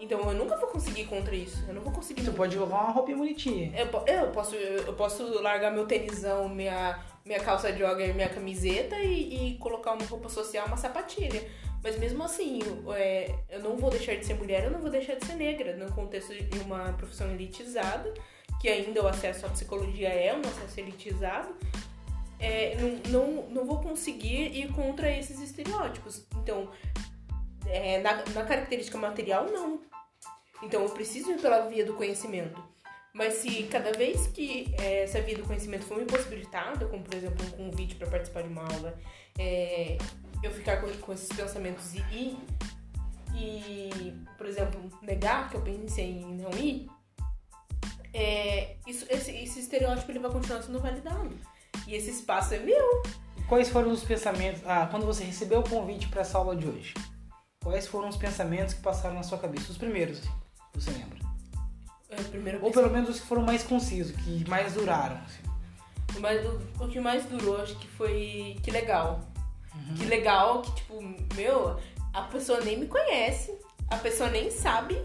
Então 0.00 0.20
eu 0.20 0.34
nunca 0.34 0.56
vou 0.56 0.68
conseguir 0.68 1.04
contra 1.04 1.34
isso. 1.34 1.64
Eu 1.68 1.74
não 1.74 1.82
vou 1.82 1.92
conseguir. 1.92 2.22
Você 2.22 2.32
pode 2.32 2.56
colocar 2.56 2.82
uma 2.82 2.92
roupinha 2.92 3.16
bonitinha. 3.16 3.72
Eu, 3.78 3.86
eu 4.06 4.30
posso, 4.32 4.54
eu 4.54 4.92
posso 4.94 5.40
largar 5.40 5.72
meu 5.72 5.86
tênisão, 5.86 6.48
minha, 6.48 6.98
minha 7.24 7.40
calça 7.40 7.72
jogger, 7.72 8.14
minha 8.14 8.28
camiseta 8.28 8.96
e, 8.96 9.52
e 9.52 9.58
colocar 9.58 9.92
uma 9.92 10.04
roupa 10.04 10.28
social, 10.28 10.66
uma 10.66 10.76
sapatilha. 10.76 11.48
Mas 11.84 11.98
mesmo 11.98 12.24
assim, 12.24 12.60
é, 12.96 13.34
eu 13.50 13.60
não 13.60 13.76
vou 13.76 13.90
deixar 13.90 14.14
de 14.14 14.24
ser 14.24 14.32
mulher, 14.34 14.64
eu 14.64 14.70
não 14.70 14.80
vou 14.80 14.90
deixar 14.90 15.16
de 15.16 15.26
ser 15.26 15.34
negra. 15.34 15.76
No 15.76 15.92
contexto 15.92 16.32
de 16.32 16.58
uma 16.60 16.94
profissão 16.94 17.30
elitizada, 17.30 18.14
que 18.58 18.70
ainda 18.70 19.04
o 19.04 19.06
acesso 19.06 19.44
à 19.44 19.50
psicologia 19.50 20.08
é 20.08 20.34
um 20.34 20.40
acesso 20.40 20.80
elitizado, 20.80 21.54
é, 22.40 22.74
não, 22.76 23.10
não, 23.10 23.42
não 23.50 23.66
vou 23.66 23.82
conseguir 23.82 24.56
ir 24.56 24.72
contra 24.72 25.14
esses 25.14 25.38
estereótipos. 25.40 26.26
Então, 26.36 26.70
é, 27.66 28.00
na, 28.00 28.24
na 28.32 28.44
característica 28.44 28.96
material, 28.96 29.44
não. 29.52 29.82
Então 30.62 30.82
eu 30.82 30.88
preciso 30.88 31.32
ir 31.32 31.38
pela 31.38 31.68
via 31.68 31.84
do 31.84 31.92
conhecimento. 31.92 32.62
Mas 33.12 33.34
se 33.34 33.64
cada 33.64 33.92
vez 33.92 34.26
que 34.28 34.74
é, 34.80 35.02
essa 35.02 35.20
via 35.20 35.36
do 35.36 35.44
conhecimento 35.44 35.84
for 35.84 36.00
impossibilitada, 36.00 36.86
como 36.86 37.04
por 37.04 37.14
exemplo 37.14 37.46
um 37.46 37.50
convite 37.50 37.94
para 37.94 38.08
participar 38.08 38.42
de 38.42 38.48
uma 38.48 38.62
aula, 38.62 38.98
é, 39.38 39.98
eu 40.44 40.52
ficar 40.52 40.80
com, 40.80 40.88
com 40.98 41.12
esses 41.12 41.28
pensamentos 41.28 41.94
e 41.94 41.98
ir, 42.12 42.38
e, 43.34 44.14
por 44.36 44.46
exemplo, 44.46 44.80
negar 45.02 45.48
que 45.50 45.56
eu 45.56 45.62
pensei 45.62 46.20
em 46.20 46.36
não 46.36 46.50
ir, 46.52 46.88
é, 48.12 48.76
isso, 48.86 49.04
esse, 49.10 49.32
esse 49.32 49.60
estereótipo 49.60 50.10
ele 50.10 50.20
vai 50.20 50.30
continuar 50.30 50.62
sendo 50.62 50.78
validado. 50.78 51.30
E 51.86 51.94
esse 51.94 52.10
espaço 52.10 52.54
é 52.54 52.58
meu. 52.58 53.02
Quais 53.48 53.68
foram 53.68 53.90
os 53.90 54.04
pensamentos. 54.04 54.62
Ah, 54.64 54.86
quando 54.90 55.04
você 55.04 55.24
recebeu 55.24 55.60
o 55.60 55.68
convite 55.68 56.08
para 56.08 56.20
essa 56.20 56.38
aula 56.38 56.54
de 56.54 56.66
hoje? 56.66 56.94
Quais 57.62 57.86
foram 57.86 58.08
os 58.08 58.16
pensamentos 58.16 58.74
que 58.74 58.80
passaram 58.80 59.16
na 59.16 59.22
sua 59.22 59.38
cabeça? 59.38 59.72
Os 59.72 59.78
primeiros, 59.78 60.18
assim, 60.18 60.30
você 60.74 60.90
lembra? 60.90 61.18
É, 62.10 62.58
Ou 62.62 62.70
pelo 62.70 62.90
menos 62.90 63.10
os 63.10 63.20
que 63.20 63.26
foram 63.26 63.42
mais 63.42 63.64
concisos, 63.64 64.14
que 64.14 64.48
mais 64.48 64.74
duraram. 64.74 65.16
assim. 65.16 65.42
O, 66.16 66.20
mais, 66.20 66.46
o, 66.46 66.84
o 66.84 66.88
que 66.88 67.00
mais 67.00 67.24
durou, 67.24 67.60
acho 67.60 67.76
que 67.76 67.88
foi 67.88 68.56
que 68.62 68.70
legal. 68.70 69.20
Uhum. 69.74 69.94
Que 69.96 70.04
legal, 70.06 70.62
que 70.62 70.72
tipo, 70.74 71.02
meu, 71.34 71.76
a 72.12 72.22
pessoa 72.22 72.60
nem 72.60 72.78
me 72.78 72.86
conhece, 72.86 73.52
a 73.90 73.96
pessoa 73.96 74.30
nem 74.30 74.50
sabe, 74.50 75.00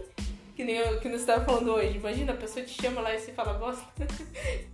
que 0.56 0.64
nem 0.64 0.76
eu, 0.76 1.00
que 1.00 1.08
nós 1.08 1.20
estava 1.20 1.44
falando 1.44 1.72
hoje. 1.72 1.96
Imagina, 1.96 2.32
a 2.32 2.36
pessoa 2.36 2.64
te 2.64 2.80
chama 2.82 3.00
lá 3.00 3.14
e 3.14 3.18
você 3.18 3.32
fala, 3.32 3.54
bosta. 3.54 3.82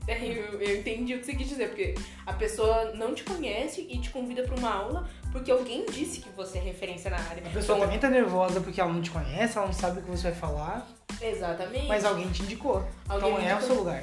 Daí 0.06 0.36
eu, 0.36 0.60
eu 0.60 0.78
entendi 0.78 1.14
o 1.14 1.18
que 1.20 1.26
você 1.26 1.34
quis 1.34 1.48
dizer, 1.48 1.68
porque 1.68 1.94
a 2.26 2.32
pessoa 2.32 2.92
não 2.94 3.14
te 3.14 3.22
conhece 3.24 3.86
e 3.88 3.98
te 3.98 4.10
convida 4.10 4.42
para 4.42 4.56
uma 4.56 4.72
aula 4.72 5.08
porque 5.32 5.50
alguém 5.50 5.84
disse 5.86 6.20
que 6.20 6.28
você 6.30 6.58
é 6.58 6.62
referência 6.62 7.10
na 7.10 7.18
área. 7.18 7.42
A 7.46 7.50
pessoa 7.50 7.76
Então, 7.76 7.80
também 7.80 7.98
tá 7.98 8.08
nervosa 8.08 8.60
porque 8.60 8.80
ela 8.80 8.92
não 8.92 9.02
te 9.02 9.10
conhece, 9.10 9.56
ela 9.58 9.66
não 9.66 9.72
sabe 9.74 10.00
o 10.00 10.02
que 10.02 10.10
você 10.10 10.30
vai 10.30 10.38
falar, 10.40 10.88
Exatamente. 11.20 11.86
mas 11.86 12.04
alguém 12.04 12.30
te 12.30 12.42
indicou. 12.42 12.86
Alguém 13.08 13.32
então 13.34 13.48
é 13.48 13.56
o 13.56 13.60
seu 13.60 13.74
lugar. 13.76 14.02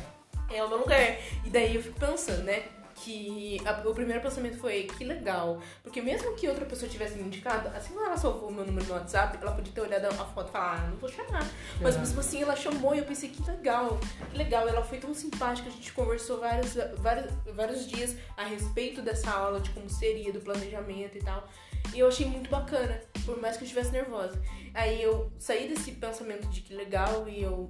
é 0.52 0.64
o 0.64 0.70
meu 0.70 0.78
lugar. 0.78 1.18
E 1.44 1.50
daí 1.50 1.76
eu 1.76 1.82
fico 1.82 2.00
pensando, 2.00 2.44
né? 2.44 2.64
Que 3.04 3.60
a- 3.66 3.88
o 3.88 3.94
primeiro 3.94 4.22
pensamento 4.22 4.58
foi 4.58 4.84
que 4.84 5.04
legal. 5.04 5.62
Porque 5.82 6.02
mesmo 6.02 6.34
que 6.36 6.48
outra 6.48 6.66
pessoa 6.66 6.90
tivesse 6.90 7.16
me 7.18 7.24
indicado, 7.24 7.68
assim 7.76 7.94
que 7.94 8.00
ela 8.00 8.16
salvou 8.16 8.48
o 8.50 8.54
meu 8.54 8.66
número 8.66 8.86
no 8.88 8.94
WhatsApp, 8.94 9.38
ela 9.42 9.52
podia 9.52 9.74
ter 9.74 9.82
olhado 9.82 10.06
a 10.06 10.12
foto 10.26 10.48
e 10.50 10.52
falar, 10.52 10.76
ah, 10.84 10.88
não 10.90 10.98
vou 10.98 11.10
chamar. 11.10 11.46
Mas 11.82 11.98
mesmo 11.98 12.20
assim 12.22 12.42
ela 12.42 12.56
chamou 12.56 12.96
e 12.96 13.00
eu 13.00 13.04
pensei, 13.06 13.30
que 13.30 13.44
legal, 13.50 14.00
que 14.32 14.38
legal. 14.38 14.68
Ela 14.70 14.84
foi 14.84 15.00
tão 15.00 15.14
simpática, 15.14 15.68
a 15.68 15.72
gente 15.72 15.92
conversou 15.92 16.40
vários, 16.40 16.76
vários, 16.98 17.32
vários 17.54 17.88
dias 17.88 18.16
a 18.38 18.46
respeito 18.46 19.02
dessa 19.02 19.32
aula, 19.32 19.60
de 19.60 19.70
como 19.72 19.90
seria, 19.90 20.32
do 20.32 20.40
planejamento 20.40 21.18
e 21.18 21.22
tal. 21.22 21.46
E 21.94 22.00
eu 22.00 22.08
achei 22.08 22.26
muito 22.26 22.50
bacana, 22.50 23.02
por 23.26 23.38
mais 23.42 23.58
que 23.58 23.64
eu 23.64 23.66
estivesse 23.66 23.92
nervosa. 23.92 24.42
Aí 24.74 25.04
eu 25.04 25.30
saí 25.38 25.68
desse 25.68 25.92
pensamento 25.92 26.48
de 26.48 26.62
que 26.62 26.74
legal 26.74 27.28
e 27.28 27.44
eu, 27.44 27.70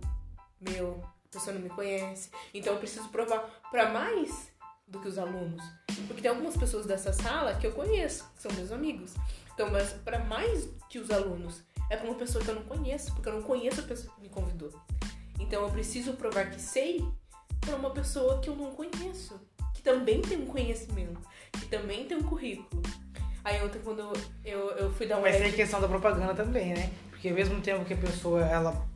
meu, 0.61 1.03
a 1.25 1.29
pessoa 1.33 1.53
não 1.55 1.61
me 1.61 1.69
conhece. 1.69 2.29
Então 2.53 2.73
eu 2.73 2.79
preciso 2.79 3.09
provar 3.09 3.39
pra 3.71 3.89
mais 3.89 4.52
do 4.87 4.99
que 4.99 5.07
os 5.07 5.17
alunos. 5.17 5.63
Porque 6.07 6.21
tem 6.21 6.31
algumas 6.31 6.55
pessoas 6.57 6.85
dessa 6.85 7.13
sala 7.13 7.55
que 7.55 7.67
eu 7.67 7.71
conheço, 7.71 8.29
que 8.35 8.41
são 8.41 8.51
meus 8.53 8.71
amigos. 8.71 9.13
Então, 9.53 9.69
mas 9.69 9.93
pra 9.93 10.19
mais 10.19 10.67
que 10.89 10.99
os 10.99 11.11
alunos, 11.11 11.63
é 11.89 11.97
pra 11.97 12.07
uma 12.07 12.15
pessoa 12.15 12.43
que 12.43 12.49
eu 12.49 12.55
não 12.55 12.63
conheço, 12.63 13.13
porque 13.13 13.29
eu 13.29 13.33
não 13.33 13.43
conheço 13.43 13.81
a 13.81 13.83
pessoa 13.83 14.13
que 14.15 14.21
me 14.21 14.29
convidou. 14.29 14.71
Então 15.39 15.63
eu 15.63 15.69
preciso 15.69 16.13
provar 16.13 16.49
que 16.49 16.59
sei 16.61 17.05
pra 17.61 17.75
uma 17.75 17.91
pessoa 17.91 18.39
que 18.39 18.49
eu 18.49 18.55
não 18.55 18.71
conheço, 18.71 19.39
que 19.73 19.81
também 19.81 20.21
tem 20.21 20.37
um 20.37 20.45
conhecimento, 20.45 21.21
que 21.51 21.65
também 21.67 22.05
tem 22.05 22.17
um 22.17 22.23
currículo. 22.23 22.81
Aí 23.43 23.63
ontem 23.63 23.79
quando 23.83 24.13
eu, 24.43 24.69
eu 24.71 24.91
fui 24.93 25.05
dar 25.05 25.17
uma 25.17 25.23
Mas 25.23 25.37
tem 25.37 25.49
a 25.49 25.53
questão 25.53 25.81
da 25.81 25.87
propaganda 25.87 26.33
também, 26.33 26.73
né? 26.73 26.91
Porque 27.09 27.29
ao 27.29 27.35
mesmo 27.35 27.61
tempo 27.61 27.85
que 27.85 27.93
a 27.93 27.97
pessoa, 27.97 28.41
ela, 28.41 28.87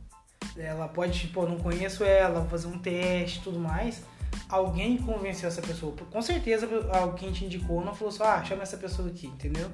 ela 0.56 0.88
pode, 0.88 1.20
tipo, 1.20 1.46
não 1.46 1.58
conheço 1.58 2.02
ela, 2.02 2.40
vou 2.40 2.48
fazer 2.48 2.66
um 2.66 2.78
teste 2.78 3.38
e 3.38 3.42
tudo 3.42 3.58
mais, 3.58 4.02
alguém 4.48 4.96
convenceu 4.98 5.48
essa 5.48 5.62
pessoa. 5.62 5.94
Com 6.10 6.22
certeza 6.22 6.68
alguém 6.92 7.32
te 7.32 7.44
indicou, 7.44 7.84
não 7.84 7.94
falou 7.94 8.12
só, 8.12 8.24
ah, 8.24 8.44
chama 8.44 8.62
essa 8.62 8.76
pessoa 8.76 9.08
aqui, 9.08 9.26
entendeu? 9.26 9.70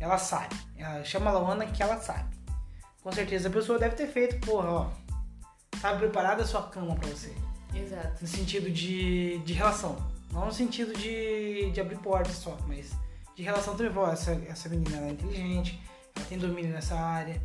Ela 0.00 0.18
sabe. 0.18 0.54
Ela 0.76 1.04
chama 1.04 1.30
a 1.30 1.38
Luana 1.38 1.66
que 1.66 1.82
ela 1.82 1.98
sabe. 1.98 2.34
Com 3.02 3.12
certeza 3.12 3.48
a 3.48 3.52
pessoa 3.52 3.78
deve 3.78 3.96
ter 3.96 4.06
feito, 4.06 4.44
porra, 4.46 4.70
ó. 4.70 4.90
Sabe 5.80 5.98
preparar 5.98 6.40
a 6.40 6.44
sua 6.44 6.62
cama 6.62 6.94
pra 6.94 7.08
você. 7.08 7.34
Exato. 7.74 8.22
No 8.22 8.28
sentido 8.28 8.70
de, 8.70 9.38
de 9.38 9.52
relação. 9.52 9.96
Não 10.32 10.46
no 10.46 10.52
sentido 10.52 10.92
de, 10.94 11.70
de 11.70 11.80
abrir 11.80 11.98
portas 11.98 12.36
só, 12.36 12.56
mas 12.66 12.92
de 13.36 13.42
relação 13.42 13.76
também. 13.76 13.92
Pô, 13.92 14.06
essa, 14.06 14.32
essa 14.48 14.68
menina 14.68 14.96
ela 14.96 15.06
é 15.06 15.10
inteligente, 15.10 15.80
ela 16.16 16.24
tem 16.26 16.38
domínio 16.38 16.72
nessa 16.72 16.96
área. 16.96 17.40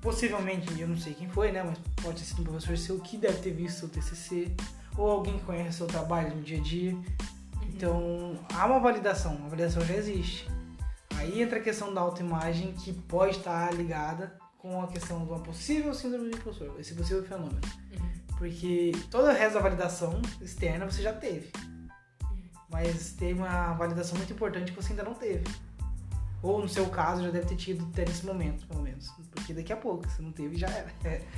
Possivelmente, 0.00 0.78
eu 0.78 0.86
não 0.86 0.96
sei 0.96 1.14
quem 1.14 1.28
foi, 1.28 1.50
né? 1.50 1.62
Mas 1.62 1.78
pode 2.02 2.20
ter 2.20 2.24
sido 2.24 2.42
um 2.42 2.44
professor 2.44 2.76
seu 2.76 3.00
que 3.00 3.16
deve 3.16 3.38
ter 3.38 3.52
visto 3.52 3.80
seu 3.80 3.88
TCC. 3.88 4.54
Ou 4.96 5.10
alguém 5.10 5.38
que 5.38 5.44
conhece 5.44 5.78
seu 5.78 5.86
trabalho 5.86 6.36
no 6.36 6.42
dia 6.42 6.58
a 6.58 6.62
dia. 6.62 6.96
Então, 7.62 8.38
há 8.54 8.66
uma 8.66 8.78
validação. 8.78 9.38
A 9.44 9.48
validação 9.48 9.84
já 9.84 9.94
existe. 9.94 10.48
Aí 11.16 11.40
entra 11.40 11.58
a 11.58 11.62
questão 11.62 11.92
da 11.92 12.00
autoimagem 12.00 12.72
que 12.72 12.92
pode 12.92 13.38
estar 13.38 13.72
ligada 13.74 14.36
com 14.58 14.82
a 14.82 14.86
questão 14.86 15.24
de 15.24 15.30
uma 15.30 15.40
possível 15.40 15.92
síndrome 15.92 16.30
do 16.30 16.36
impostor, 16.36 16.74
esse 16.78 16.94
possível 16.94 17.22
fenômeno. 17.24 17.60
Porque 18.38 18.92
todo 19.10 19.28
o 19.28 19.32
resto 19.32 19.54
da 19.54 19.60
validação 19.60 20.20
externa 20.40 20.90
você 20.90 21.02
já 21.02 21.12
teve. 21.12 21.50
Mas 22.68 23.12
teve 23.12 23.38
uma 23.38 23.72
validação 23.74 24.16
muito 24.16 24.32
importante 24.32 24.72
que 24.72 24.82
você 24.82 24.92
ainda 24.92 25.04
não 25.04 25.14
teve. 25.14 25.44
Ou 26.42 26.60
no 26.60 26.68
seu 26.68 26.86
caso 26.88 27.22
já 27.22 27.30
deve 27.30 27.46
ter 27.46 27.56
tido 27.56 27.86
até 27.92 28.04
nesse 28.04 28.26
momento, 28.26 28.66
pelo 28.66 28.82
menos. 28.82 29.08
Porque 29.30 29.54
daqui 29.54 29.72
a 29.72 29.76
pouco, 29.76 30.08
se 30.10 30.20
não 30.20 30.32
teve, 30.32 30.56
já 30.56 30.68
era. 30.68 30.90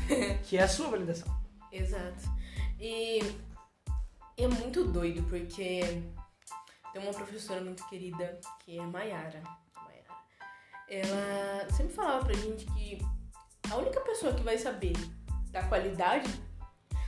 que 0.42 0.56
é 0.56 0.62
a 0.62 0.68
sua 0.68 0.88
validação. 0.88 1.28
Exato. 1.70 2.28
E 2.78 3.20
é 4.36 4.46
muito 4.46 4.84
doido 4.84 5.22
porque 5.28 5.80
tem 6.92 7.02
uma 7.02 7.12
professora 7.12 7.60
muito 7.60 7.86
querida 7.88 8.40
que 8.64 8.78
é. 8.78 8.82
Maiara. 8.82 9.42
Ela 10.88 11.68
sempre 11.70 11.94
falava 11.94 12.24
pra 12.26 12.34
gente 12.34 12.64
que 12.66 12.98
a 13.68 13.76
única 13.76 14.00
pessoa 14.00 14.32
que 14.32 14.42
vai 14.42 14.56
saber 14.56 14.94
da 15.50 15.64
qualidade, 15.64 16.30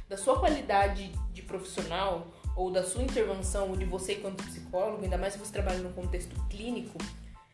da 0.08 0.16
sua 0.16 0.40
qualidade 0.40 1.12
de 1.32 1.42
profissional, 1.42 2.26
ou 2.56 2.72
da 2.72 2.82
sua 2.82 3.04
intervenção, 3.04 3.70
ou 3.70 3.76
de 3.76 3.84
você 3.84 4.14
enquanto 4.14 4.42
psicólogo, 4.42 5.04
ainda 5.04 5.16
mais 5.16 5.34
se 5.34 5.38
você 5.38 5.52
trabalha 5.52 5.78
num 5.78 5.92
contexto 5.92 6.34
clínico, 6.48 6.98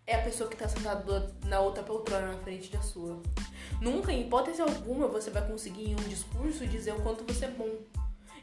é 0.06 0.16
a 0.16 0.22
pessoa 0.22 0.48
que 0.48 0.54
está 0.54 0.66
sentada 0.66 1.34
na 1.44 1.60
outra 1.60 1.82
poltrona 1.82 2.32
na 2.32 2.38
frente 2.38 2.70
da 2.70 2.80
sua. 2.80 3.20
Nunca, 3.80 4.10
em 4.10 4.22
hipótese 4.22 4.62
alguma, 4.62 5.06
você 5.06 5.30
vai 5.30 5.46
conseguir 5.46 5.90
em 5.90 5.94
um 5.94 6.08
discurso 6.08 6.66
dizer 6.66 6.94
o 6.94 7.02
quanto 7.02 7.22
você 7.24 7.44
é 7.44 7.50
bom. 7.50 7.68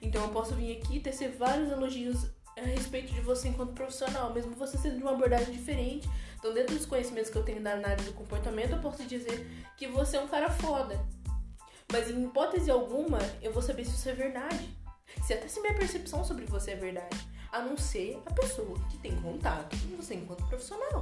Então 0.01 0.23
eu 0.23 0.29
posso 0.29 0.55
vir 0.55 0.77
aqui 0.77 0.97
e 0.97 0.99
tecer 0.99 1.31
vários 1.31 1.71
elogios 1.71 2.27
a 2.57 2.61
respeito 2.61 3.13
de 3.13 3.21
você 3.21 3.47
enquanto 3.47 3.73
profissional, 3.73 4.33
mesmo 4.33 4.53
você 4.55 4.77
sendo 4.77 4.97
de 4.97 5.01
uma 5.01 5.11
abordagem 5.11 5.53
diferente. 5.53 6.09
Então, 6.37 6.53
dentro 6.53 6.75
dos 6.75 6.85
conhecimentos 6.85 7.29
que 7.29 7.37
eu 7.37 7.43
tenho 7.43 7.61
da 7.61 7.73
análise 7.73 8.07
do 8.07 8.13
comportamento, 8.13 8.71
eu 8.71 8.79
posso 8.79 9.03
dizer 9.05 9.47
que 9.77 9.87
você 9.87 10.17
é 10.17 10.21
um 10.21 10.27
cara 10.27 10.49
foda. 10.49 10.99
Mas 11.91 12.09
em 12.09 12.23
hipótese 12.23 12.71
alguma, 12.71 13.19
eu 13.41 13.51
vou 13.51 13.61
saber 13.61 13.85
se 13.85 13.91
isso 13.91 14.09
é 14.09 14.13
verdade. 14.13 14.75
Se 15.23 15.33
até 15.33 15.47
se 15.47 15.59
minha 15.59 15.75
percepção 15.75 16.23
sobre 16.23 16.45
você 16.45 16.71
é 16.71 16.75
verdade. 16.75 17.17
A 17.51 17.61
não 17.61 17.77
ser 17.77 18.21
a 18.25 18.33
pessoa 18.33 18.79
que 18.89 18.97
tem 18.97 19.15
contato 19.21 19.75
com 19.77 19.97
você 19.97 20.15
enquanto 20.15 20.47
profissional. 20.47 21.01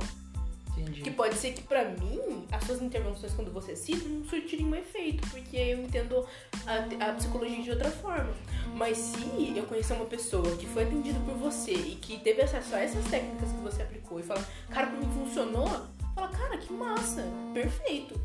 Entendi. 0.81 1.01
Que 1.01 1.11
pode 1.11 1.35
ser 1.35 1.53
que 1.53 1.61
pra 1.63 1.85
mim, 1.85 2.47
as 2.51 2.63
suas 2.63 2.81
intervenções 2.81 3.33
quando 3.33 3.51
você 3.51 3.75
cita 3.75 4.07
não 4.07 4.23
surtirem 4.23 4.65
um 4.65 4.75
efeito, 4.75 5.27
porque 5.29 5.57
eu 5.57 5.83
entendo 5.83 6.25
a, 6.65 7.09
a 7.09 7.13
psicologia 7.13 7.61
de 7.61 7.71
outra 7.71 7.91
forma. 7.91 8.33
Mas 8.75 8.97
se 8.97 9.53
eu 9.55 9.65
conhecer 9.65 9.93
uma 9.93 10.05
pessoa 10.05 10.55
que 10.57 10.65
foi 10.67 10.83
atendida 10.83 11.19
por 11.21 11.35
você 11.35 11.73
e 11.73 11.95
que 11.95 12.19
teve 12.19 12.41
acesso 12.41 12.75
a 12.75 12.79
essas 12.79 13.05
técnicas 13.05 13.51
que 13.51 13.59
você 13.59 13.81
aplicou 13.81 14.19
e 14.19 14.23
fala, 14.23 14.45
cara, 14.69 14.87
pra 14.87 14.99
mim 14.99 15.11
funcionou, 15.11 15.67
fala, 16.15 16.27
cara, 16.29 16.57
que 16.57 16.71
massa, 16.71 17.25
perfeito. 17.53 18.19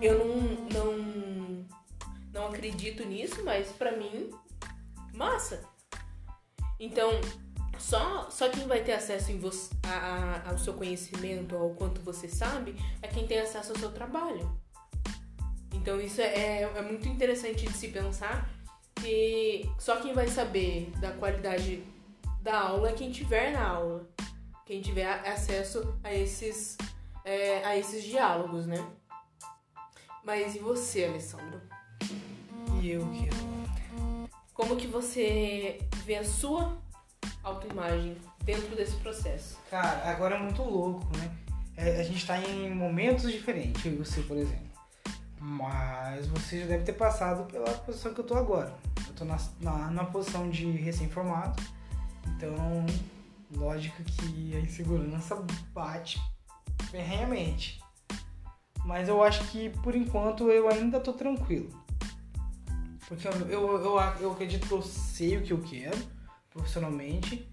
Eu 0.00 0.18
não, 0.18 0.36
não, 0.72 1.66
não 2.32 2.46
acredito 2.48 3.04
nisso, 3.04 3.42
mas 3.44 3.68
pra 3.68 3.92
mim, 3.92 4.30
massa. 5.14 5.62
Então, 6.78 7.10
só, 7.78 8.30
só 8.30 8.48
quem 8.48 8.66
vai 8.66 8.82
ter 8.82 8.92
acesso 8.92 9.32
em 9.32 9.38
você, 9.38 9.74
a, 9.84 10.44
a, 10.46 10.50
ao 10.50 10.58
seu 10.58 10.74
conhecimento, 10.74 11.56
ao 11.56 11.70
quanto 11.70 12.00
você 12.00 12.28
sabe, 12.28 12.76
é 13.00 13.08
quem 13.08 13.26
tem 13.26 13.40
acesso 13.40 13.72
ao 13.72 13.78
seu 13.78 13.92
trabalho. 13.92 14.50
Então 15.74 16.00
isso 16.00 16.20
é, 16.20 16.62
é 16.62 16.82
muito 16.82 17.08
interessante 17.08 17.66
de 17.66 17.72
se 17.72 17.88
pensar 17.88 18.48
que 18.96 19.68
só 19.78 19.96
quem 19.96 20.12
vai 20.12 20.28
saber 20.28 20.90
da 21.00 21.12
qualidade 21.12 21.82
da 22.40 22.60
aula 22.60 22.90
é 22.90 22.92
quem 22.92 23.10
tiver 23.10 23.52
na 23.52 23.66
aula. 23.66 24.08
Quem 24.64 24.80
tiver 24.80 25.06
acesso 25.06 25.98
a 26.04 26.14
esses, 26.14 26.76
é, 27.24 27.64
a 27.64 27.76
esses 27.76 28.04
diálogos, 28.04 28.66
né? 28.66 28.84
Mas 30.24 30.54
e 30.54 30.60
você, 30.60 31.04
Alessandro? 31.04 31.60
E 32.80 32.90
eu 32.90 33.00
que 33.10 33.28
Como 34.54 34.76
que 34.76 34.86
você 34.86 35.80
vê 36.04 36.16
a 36.16 36.24
sua 36.24 36.80
autoimagem 37.42 38.16
dentro 38.44 38.74
desse 38.76 38.96
processo? 38.96 39.58
Cara, 39.70 40.10
agora 40.10 40.36
é 40.36 40.38
muito 40.38 40.62
louco, 40.62 41.04
né? 41.16 41.30
É, 41.76 42.00
a 42.00 42.04
gente 42.04 42.26
tá 42.26 42.38
em 42.38 42.74
momentos 42.74 43.30
diferentes, 43.30 43.84
eu 43.84 43.92
e 43.92 43.96
você, 43.96 44.20
por 44.22 44.36
exemplo. 44.36 44.70
Mas 45.40 46.26
você 46.28 46.60
já 46.60 46.66
deve 46.66 46.84
ter 46.84 46.92
passado 46.92 47.50
pela 47.50 47.70
posição 47.78 48.14
que 48.14 48.20
eu 48.20 48.24
tô 48.24 48.34
agora. 48.34 48.72
Eu 49.08 49.14
tô 49.14 49.24
na, 49.24 49.38
na, 49.60 49.90
na 49.90 50.04
posição 50.04 50.48
de 50.48 50.70
recém-formado. 50.70 51.60
Então, 52.36 52.86
lógico 53.56 54.02
que 54.04 54.54
a 54.54 54.60
insegurança 54.60 55.42
bate 55.74 56.20
ferrenhamente. 56.90 57.80
Mas 58.84 59.08
eu 59.08 59.22
acho 59.22 59.44
que 59.48 59.70
por 59.82 59.96
enquanto 59.96 60.50
eu 60.50 60.68
ainda 60.68 61.00
tô 61.00 61.12
tranquilo. 61.12 61.70
Porque 63.08 63.26
eu, 63.26 63.32
eu, 63.48 63.84
eu, 63.84 64.00
eu 64.20 64.32
acredito 64.32 64.66
que 64.66 64.72
eu 64.72 64.82
sei 64.82 65.38
o 65.38 65.42
que 65.42 65.52
eu 65.52 65.60
quero 65.60 65.98
profissionalmente. 66.52 67.48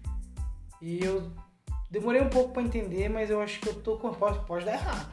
E 0.80 1.04
eu 1.04 1.30
demorei 1.90 2.20
um 2.20 2.28
pouco 2.28 2.52
para 2.52 2.62
entender, 2.62 3.08
mas 3.08 3.30
eu 3.30 3.40
acho 3.40 3.60
que 3.60 3.68
eu 3.68 3.74
tô 3.74 3.96
com. 3.96 4.12
Pode, 4.12 4.44
pode 4.46 4.64
dar 4.64 4.74
errado, 4.74 5.08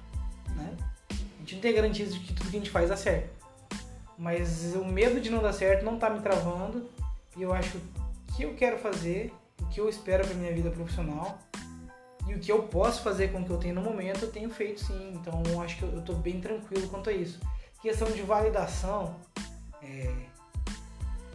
né? 0.56 0.76
A 1.10 1.40
gente 1.40 1.56
não 1.56 1.62
tem 1.62 1.74
garantias 1.74 2.14
de 2.14 2.20
que 2.20 2.34
tudo 2.34 2.50
que 2.50 2.58
a 2.58 2.60
gente 2.60 2.72
faz 2.72 2.90
dá 2.90 2.98
certo. 2.98 3.30
Mas 4.18 4.76
o 4.76 4.86
medo 4.86 5.22
de 5.22 5.30
não 5.30 5.42
dar 5.42 5.54
certo 5.54 5.86
não 5.86 6.00
tá 6.00 6.10
me 6.10 6.22
travando. 6.22 6.90
E 7.36 7.42
eu 7.44 7.54
acho 7.54 7.80
que 8.36 8.44
eu 8.44 8.56
quero 8.56 8.78
fazer, 8.80 9.34
o 9.62 9.68
que 9.68 9.80
eu 9.80 9.88
espero 9.88 10.26
pra 10.26 10.36
minha 10.36 10.52
vida 10.52 10.72
profissional 10.72 11.40
e 12.28 12.34
o 12.34 12.40
que 12.40 12.52
eu 12.52 12.64
posso 12.64 13.02
fazer 13.02 13.32
com 13.32 13.40
o 13.40 13.46
que 13.46 13.50
eu 13.50 13.58
tenho 13.58 13.76
no 13.76 13.82
momento, 13.82 14.26
eu 14.26 14.32
tenho 14.32 14.50
feito 14.50 14.82
sim. 14.82 15.14
Então 15.14 15.42
eu 15.50 15.62
acho 15.62 15.78
que 15.78 15.84
eu, 15.84 16.02
tô 16.02 16.14
bem 16.14 16.42
tranquilo 16.42 16.88
quanto 16.90 17.10
a 17.10 17.14
isso. 17.14 17.40
Questão 17.82 18.12
de 18.12 18.22
validação, 18.22 19.16
é, 19.82 20.14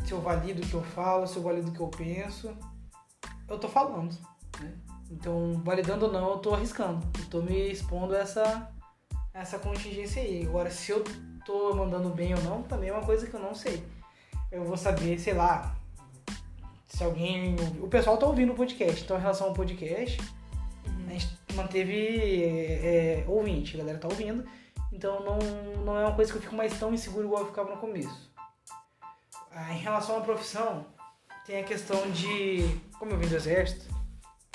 se 0.05 0.13
eu 0.13 0.21
valido 0.21 0.63
o 0.63 0.67
que 0.67 0.75
eu 0.75 0.83
falo, 0.83 1.27
se 1.27 1.37
eu 1.37 1.43
valido 1.43 1.71
o 1.71 1.73
que 1.73 1.81
eu 1.81 1.89
penso, 1.89 2.57
eu 3.49 3.59
tô 3.59 3.69
falando. 3.69 4.17
Né? 4.61 4.73
Então, 5.11 5.61
validando 5.65 6.07
ou 6.07 6.13
não, 6.13 6.31
eu 6.31 6.39
tô 6.39 6.55
arriscando. 6.55 7.07
Eu 7.19 7.27
tô 7.27 7.43
me 7.43 7.71
expondo 7.71 8.15
a 8.15 8.19
essa, 8.19 8.71
essa 9.35 9.59
contingência 9.59 10.23
aí. 10.23 10.47
Agora, 10.47 10.71
se 10.71 10.91
eu 10.91 11.05
tô 11.45 11.75
mandando 11.75 12.09
bem 12.09 12.35
ou 12.35 12.43
não, 12.43 12.63
também 12.63 12.89
é 12.89 12.93
uma 12.93 13.05
coisa 13.05 13.27
que 13.27 13.35
eu 13.35 13.41
não 13.41 13.55
sei. 13.55 13.85
Eu 14.51 14.65
vou 14.65 14.77
saber, 14.77 15.19
sei 15.19 15.35
lá, 15.35 15.77
se 16.89 17.05
alguém. 17.05 17.57
O 17.81 17.89
pessoal 17.89 18.17
tá 18.17 18.27
ouvindo 18.27 18.53
o 18.53 18.57
podcast. 18.57 19.03
Então, 19.03 19.17
em 19.17 19.21
relação 19.21 19.49
ao 19.49 19.53
podcast, 19.53 20.19
uhum. 20.87 21.07
a 21.09 21.13
gente 21.13 21.39
manteve 21.55 22.43
é, 22.45 23.21
é, 23.21 23.25
ouvinte, 23.29 23.77
a 23.77 23.79
galera 23.79 23.99
tá 23.99 24.09
ouvindo. 24.09 24.45
Então, 24.91 25.23
não, 25.25 25.39
não 25.85 25.99
é 25.99 26.05
uma 26.05 26.15
coisa 26.15 26.31
que 26.31 26.39
eu 26.39 26.43
fico 26.43 26.55
mais 26.55 26.79
tão 26.79 26.93
inseguro 26.93 27.27
igual 27.27 27.43
eu 27.43 27.49
ficava 27.49 27.71
no 27.71 27.79
começo. 27.79 28.32
Ah, 29.55 29.73
em 29.73 29.79
relação 29.79 30.19
à 30.19 30.21
profissão, 30.21 30.87
tem 31.45 31.61
a 31.61 31.65
questão 31.65 32.11
de. 32.11 32.81
Como 32.99 33.13
eu 33.13 33.19
vim 33.19 33.29
do 33.29 33.37
exército, 33.37 33.95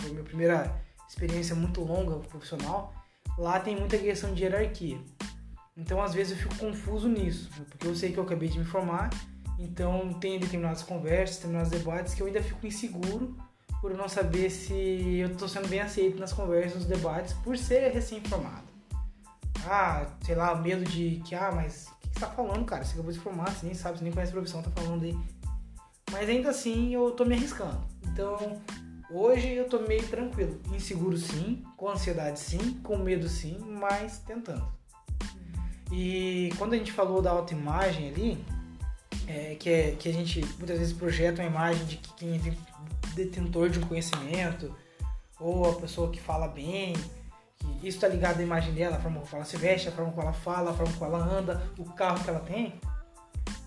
foi 0.01 0.11
minha 0.11 0.23
primeira 0.23 0.75
experiência 1.07 1.55
muito 1.55 1.81
longa 1.81 2.17
profissional, 2.27 2.93
lá 3.37 3.59
tem 3.59 3.75
muita 3.75 3.97
questão 3.97 4.33
de 4.33 4.43
hierarquia. 4.43 4.99
Então, 5.75 6.01
às 6.01 6.13
vezes, 6.13 6.37
eu 6.37 6.43
fico 6.43 6.65
confuso 6.65 7.07
nisso, 7.07 7.49
porque 7.69 7.87
eu 7.87 7.95
sei 7.95 8.11
que 8.11 8.17
eu 8.17 8.23
acabei 8.23 8.49
de 8.49 8.57
me 8.57 8.65
formar, 8.65 9.09
então 9.59 10.13
tem 10.13 10.39
determinadas 10.39 10.81
conversas, 10.81 11.37
determinados 11.37 11.71
debates 11.71 12.13
que 12.15 12.21
eu 12.21 12.27
ainda 12.27 12.41
fico 12.41 12.65
inseguro 12.65 13.37
por 13.79 13.93
não 13.93 14.09
saber 14.09 14.49
se 14.49 14.73
eu 15.19 15.27
estou 15.27 15.47
sendo 15.47 15.67
bem 15.67 15.79
aceito 15.79 16.19
nas 16.19 16.33
conversas, 16.33 16.75
nos 16.75 16.85
debates, 16.85 17.33
por 17.33 17.55
ser 17.57 17.91
recém-formado. 17.91 18.65
Ah, 19.67 20.07
sei 20.23 20.33
lá, 20.33 20.55
medo 20.55 20.83
de 20.83 21.21
que, 21.25 21.35
ah, 21.35 21.51
mas 21.53 21.87
tá 22.19 22.27
falando, 22.27 22.65
cara? 22.65 22.83
Você 22.83 22.93
acabou 22.93 23.11
de 23.11 23.19
formar, 23.19 23.51
você 23.51 23.65
nem 23.65 23.75
sabe, 23.75 23.97
você 23.97 24.03
nem 24.03 24.13
conhece 24.13 24.31
a 24.31 24.35
profissão, 24.35 24.61
tá 24.61 24.71
falando 24.71 25.03
aí. 25.03 25.17
Mas 26.11 26.29
ainda 26.29 26.49
assim, 26.49 26.93
eu 26.93 27.11
tô 27.11 27.25
me 27.25 27.35
arriscando. 27.35 27.79
Então, 28.05 28.61
hoje 29.11 29.53
eu 29.53 29.67
tô 29.67 29.79
meio 29.79 30.07
tranquilo. 30.07 30.59
Inseguro 30.73 31.17
sim, 31.17 31.63
com 31.75 31.89
ansiedade 31.89 32.39
sim, 32.39 32.79
com 32.83 32.97
medo 32.97 33.27
sim, 33.27 33.57
mas 33.59 34.19
tentando. 34.19 34.65
E 35.91 36.51
quando 36.57 36.73
a 36.73 36.77
gente 36.77 36.91
falou 36.91 37.21
da 37.21 37.31
autoimagem 37.31 38.09
ali, 38.09 38.45
é, 39.27 39.55
que, 39.55 39.69
é, 39.69 39.91
que 39.91 40.09
a 40.09 40.13
gente 40.13 40.41
muitas 40.57 40.79
vezes 40.79 40.93
projeta 40.93 41.41
uma 41.41 41.49
imagem 41.49 41.85
de 41.85 41.97
que 41.97 42.13
quem 42.13 42.35
é 42.35 42.57
detentor 43.13 43.69
de 43.69 43.79
um 43.79 43.83
conhecimento, 43.83 44.73
ou 45.39 45.69
a 45.69 45.75
pessoa 45.75 46.09
que 46.09 46.19
fala 46.19 46.47
bem, 46.47 46.93
que 47.57 47.87
isso 47.87 47.97
está 47.97 48.07
ligado 48.07 48.39
à 48.39 48.43
imagem 48.43 48.73
dela, 48.73 48.97
a 48.97 48.99
forma 48.99 49.19
como 49.19 49.35
ela 49.35 49.45
se 49.45 49.57
veste, 49.57 49.89
a 49.89 49.91
forma 49.91 50.11
como 50.11 50.23
ela 50.23 50.33
fala, 50.33 50.71
a 50.71 50.73
forma 50.73 50.93
como 50.93 51.15
ela 51.15 51.23
anda, 51.23 51.61
o 51.77 51.85
carro 51.85 52.23
que 52.23 52.29
ela 52.29 52.39
tem. 52.39 52.79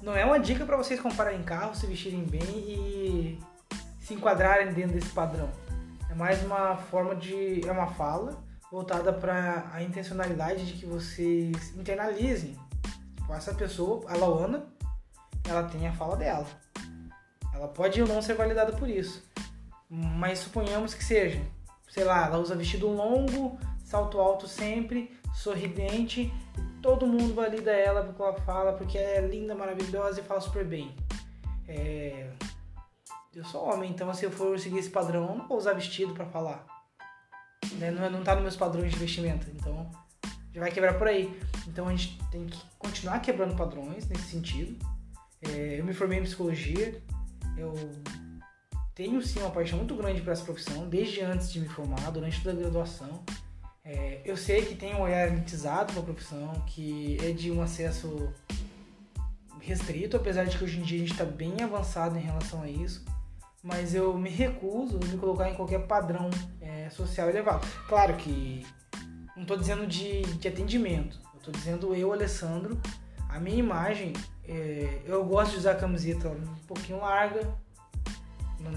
Não 0.02 0.14
é 0.14 0.24
uma 0.24 0.40
dica 0.40 0.64
para 0.64 0.76
vocês 0.76 1.00
comprarem 1.00 1.42
carro, 1.42 1.74
se 1.74 1.86
vestirem 1.86 2.24
bem 2.24 2.42
e 2.42 3.38
se 4.00 4.14
enquadrarem 4.14 4.72
dentro 4.72 4.94
desse 4.94 5.10
padrão. 5.10 5.50
É 6.10 6.14
mais 6.14 6.42
uma 6.42 6.76
forma 6.76 7.14
de. 7.14 7.66
é 7.66 7.70
uma 7.70 7.86
fala 7.88 8.42
voltada 8.70 9.12
para 9.12 9.68
a 9.72 9.82
intencionalidade 9.82 10.66
de 10.66 10.74
que 10.74 10.86
vocês 10.86 11.76
internalizem. 11.76 12.56
Tipo, 13.16 13.34
essa 13.34 13.54
pessoa, 13.54 14.04
a 14.08 14.16
Laona, 14.16 14.66
ela 15.48 15.64
tem 15.64 15.86
a 15.86 15.92
fala 15.92 16.16
dela. 16.16 16.46
Ela 17.52 17.68
pode 17.68 18.00
ou 18.00 18.08
não 18.08 18.22
ser 18.22 18.34
validada 18.34 18.72
por 18.72 18.88
isso. 18.88 19.28
Mas 19.88 20.38
suponhamos 20.38 20.94
que 20.94 21.04
seja. 21.04 21.40
Sei 21.88 22.04
lá, 22.04 22.26
ela 22.26 22.38
usa 22.38 22.54
vestido 22.54 22.88
longo, 22.88 23.58
salto 23.90 24.20
alto 24.20 24.46
sempre, 24.46 25.10
sorridente, 25.34 26.32
todo 26.80 27.08
mundo 27.08 27.34
valida 27.34 27.72
ela 27.72 28.04
porque 28.04 28.22
ela 28.22 28.32
fala, 28.34 28.72
porque 28.72 28.96
é 28.96 29.20
linda, 29.20 29.52
maravilhosa 29.52 30.20
e 30.20 30.22
fala 30.22 30.40
super 30.40 30.64
bem. 30.64 30.94
É... 31.66 32.30
Eu 33.34 33.44
sou 33.44 33.64
homem, 33.64 33.90
então 33.90 34.12
se 34.14 34.24
eu 34.24 34.30
for 34.30 34.58
seguir 34.58 34.78
esse 34.78 34.90
padrão, 34.90 35.28
eu 35.30 35.36
não 35.36 35.48
vou 35.48 35.58
usar 35.58 35.72
vestido 35.72 36.14
para 36.14 36.24
falar. 36.26 36.64
Né? 37.78 37.90
Não, 37.90 38.08
não 38.10 38.22
tá 38.22 38.34
nos 38.34 38.42
meus 38.42 38.56
padrões 38.56 38.92
de 38.92 38.98
vestimenta, 38.98 39.48
então 39.50 39.90
já 40.54 40.60
vai 40.60 40.70
quebrar 40.70 40.96
por 40.96 41.08
aí. 41.08 41.36
Então 41.66 41.88
a 41.88 41.90
gente 41.90 42.16
tem 42.30 42.46
que 42.46 42.60
continuar 42.78 43.18
quebrando 43.18 43.56
padrões 43.56 44.08
nesse 44.08 44.30
sentido. 44.30 44.78
É, 45.42 45.80
eu 45.80 45.84
me 45.84 45.92
formei 45.92 46.20
em 46.20 46.22
psicologia, 46.22 47.02
eu 47.56 47.74
tenho 48.94 49.20
sim 49.20 49.40
uma 49.40 49.50
paixão 49.50 49.78
muito 49.78 49.96
grande 49.96 50.20
para 50.20 50.32
essa 50.32 50.44
profissão, 50.44 50.88
desde 50.88 51.22
antes 51.22 51.52
de 51.52 51.58
me 51.60 51.68
formar, 51.68 52.10
durante 52.10 52.40
toda 52.40 52.56
a 52.56 52.60
graduação. 52.60 53.24
É, 53.84 54.20
eu 54.24 54.36
sei 54.36 54.64
que 54.64 54.74
tem 54.74 54.94
um 54.94 55.02
olhar 55.02 55.28
elitizado 55.28 55.92
para 55.92 56.02
a 56.02 56.04
profissão, 56.04 56.52
que 56.66 57.16
é 57.22 57.32
de 57.32 57.50
um 57.50 57.62
acesso 57.62 58.32
restrito, 59.60 60.16
apesar 60.16 60.44
de 60.44 60.56
que 60.56 60.64
hoje 60.64 60.78
em 60.78 60.82
dia 60.82 60.98
a 60.98 61.00
gente 61.00 61.12
está 61.12 61.24
bem 61.24 61.62
avançado 61.62 62.16
em 62.16 62.20
relação 62.20 62.62
a 62.62 62.68
isso. 62.68 63.04
Mas 63.62 63.94
eu 63.94 64.16
me 64.16 64.30
recuso 64.30 64.98
a 65.02 65.06
me 65.06 65.18
colocar 65.18 65.50
em 65.50 65.54
qualquer 65.54 65.86
padrão 65.86 66.30
é, 66.60 66.88
social 66.90 67.28
elevado. 67.28 67.66
Claro 67.86 68.16
que 68.16 68.66
não 69.36 69.42
estou 69.42 69.56
dizendo 69.56 69.86
de, 69.86 70.22
de 70.22 70.48
atendimento, 70.48 71.18
estou 71.40 71.52
dizendo 71.52 71.94
eu, 71.94 72.12
Alessandro, 72.12 72.80
a 73.28 73.40
minha 73.40 73.56
imagem, 73.56 74.12
é, 74.46 75.00
eu 75.06 75.24
gosto 75.24 75.52
de 75.52 75.58
usar 75.58 75.74
camiseta 75.76 76.28
um 76.28 76.66
pouquinho 76.66 77.00
larga, 77.00 77.52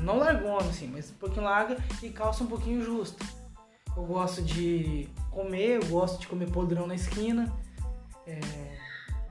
não 0.02 0.18
largona 0.18 0.70
assim, 0.70 0.88
mas 0.88 1.12
um 1.12 1.16
pouquinho 1.16 1.44
larga 1.44 1.78
e 2.02 2.10
calça 2.10 2.44
um 2.44 2.48
pouquinho 2.48 2.84
justa. 2.84 3.24
Eu 3.96 4.04
gosto 4.04 4.42
de 4.42 5.08
comer, 5.30 5.82
eu 5.82 5.86
gosto 5.86 6.20
de 6.20 6.28
comer 6.28 6.50
podrão 6.50 6.88
na 6.88 6.96
esquina. 6.96 7.52
É, 8.26 8.40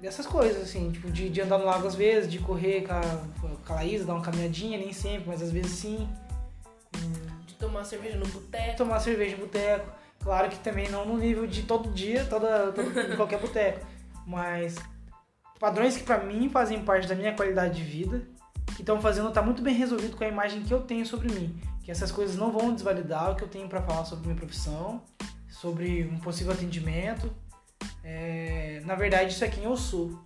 dessas 0.01 0.27
coisas, 0.27 0.63
assim, 0.63 0.91
tipo, 0.91 1.11
de, 1.11 1.29
de 1.29 1.41
andar 1.41 1.59
no 1.59 1.65
lago 1.65 1.87
às 1.87 1.95
vezes, 1.95 2.31
de 2.31 2.39
correr 2.39 2.83
com 2.83 2.93
a, 2.93 3.57
com 3.65 3.73
a 3.73 3.77
Laísa, 3.77 4.05
dar 4.05 4.15
uma 4.15 4.23
caminhadinha, 4.23 4.79
nem 4.79 4.93
sempre, 4.93 5.25
mas 5.29 5.43
às 5.43 5.51
vezes 5.51 5.73
sim. 5.73 6.09
De 7.47 7.55
tomar 7.55 7.85
cerveja 7.85 8.17
no 8.17 8.27
boteco. 8.27 8.77
Tomar 8.77 9.01
cerveja 9.01 9.37
no 9.37 9.43
boteco. 9.43 9.91
Claro 10.21 10.49
que 10.49 10.59
também 10.59 10.89
não 10.89 11.05
no 11.05 11.19
nível 11.19 11.47
de 11.47 11.63
todo 11.63 11.91
dia, 11.91 12.25
toda, 12.27 12.71
todo, 12.73 12.89
em 13.13 13.17
qualquer 13.17 13.41
boteco. 13.41 13.85
Mas 14.25 14.77
padrões 15.59 15.97
que 15.97 16.05
para 16.05 16.23
mim 16.23 16.49
fazem 16.49 16.85
parte 16.85 17.09
da 17.09 17.17
minha 17.17 17.35
qualidade 17.35 17.77
de 17.77 17.83
vida, 17.83 18.23
que 18.77 18.83
estão 18.83 19.01
fazendo 19.01 19.33
tá 19.33 19.43
muito 19.43 19.63
bem 19.63 19.75
resolvido 19.75 20.17
com 20.17 20.23
a 20.23 20.29
imagem 20.29 20.63
que 20.63 20.73
eu 20.73 20.83
tenho 20.83 21.05
sobre 21.05 21.33
mim 21.33 21.61
que 21.83 21.91
essas 21.91 22.13
coisas 22.13 22.37
não 22.37 22.53
vão 22.53 22.75
desvalidar 22.75 23.33
o 23.33 23.37
que 23.37 23.43
eu 23.43 23.49
tenho 23.49 23.69
para 23.69 23.83
falar 23.83 24.05
sobre 24.05 24.27
minha 24.27 24.37
profissão, 24.37 25.03
sobre 25.49 26.05
um 26.05 26.19
possível 26.19 26.53
atendimento. 26.53 27.35
É, 28.05 28.81
na 28.85 28.95
verdade, 28.95 29.33
isso 29.33 29.45
é 29.45 29.49
quem 29.49 29.65
eu 29.65 29.77
sou. 29.77 30.19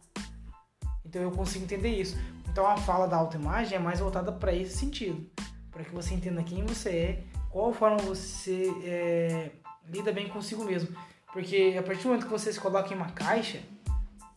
Então 1.04 1.22
eu 1.22 1.30
consigo 1.30 1.64
entender 1.64 1.88
isso. 1.88 2.16
Então 2.48 2.66
a 2.66 2.76
fala 2.76 3.06
da 3.06 3.16
autoimagem 3.16 3.76
é 3.76 3.78
mais 3.78 4.00
voltada 4.00 4.32
para 4.32 4.52
esse 4.52 4.76
sentido. 4.76 5.28
para 5.70 5.84
que 5.84 5.94
você 5.94 6.14
entenda 6.14 6.42
quem 6.42 6.64
você 6.64 6.88
é, 6.88 7.24
qual 7.50 7.70
forma 7.72 7.98
você 7.98 8.72
é, 8.82 9.50
lida 9.88 10.12
bem 10.12 10.28
consigo 10.28 10.64
mesmo. 10.64 10.94
Porque 11.32 11.76
a 11.78 11.82
partir 11.82 12.02
do 12.02 12.08
momento 12.08 12.24
que 12.24 12.32
você 12.32 12.50
se 12.50 12.58
coloca 12.58 12.92
em 12.92 12.96
uma 12.96 13.10
caixa, 13.10 13.60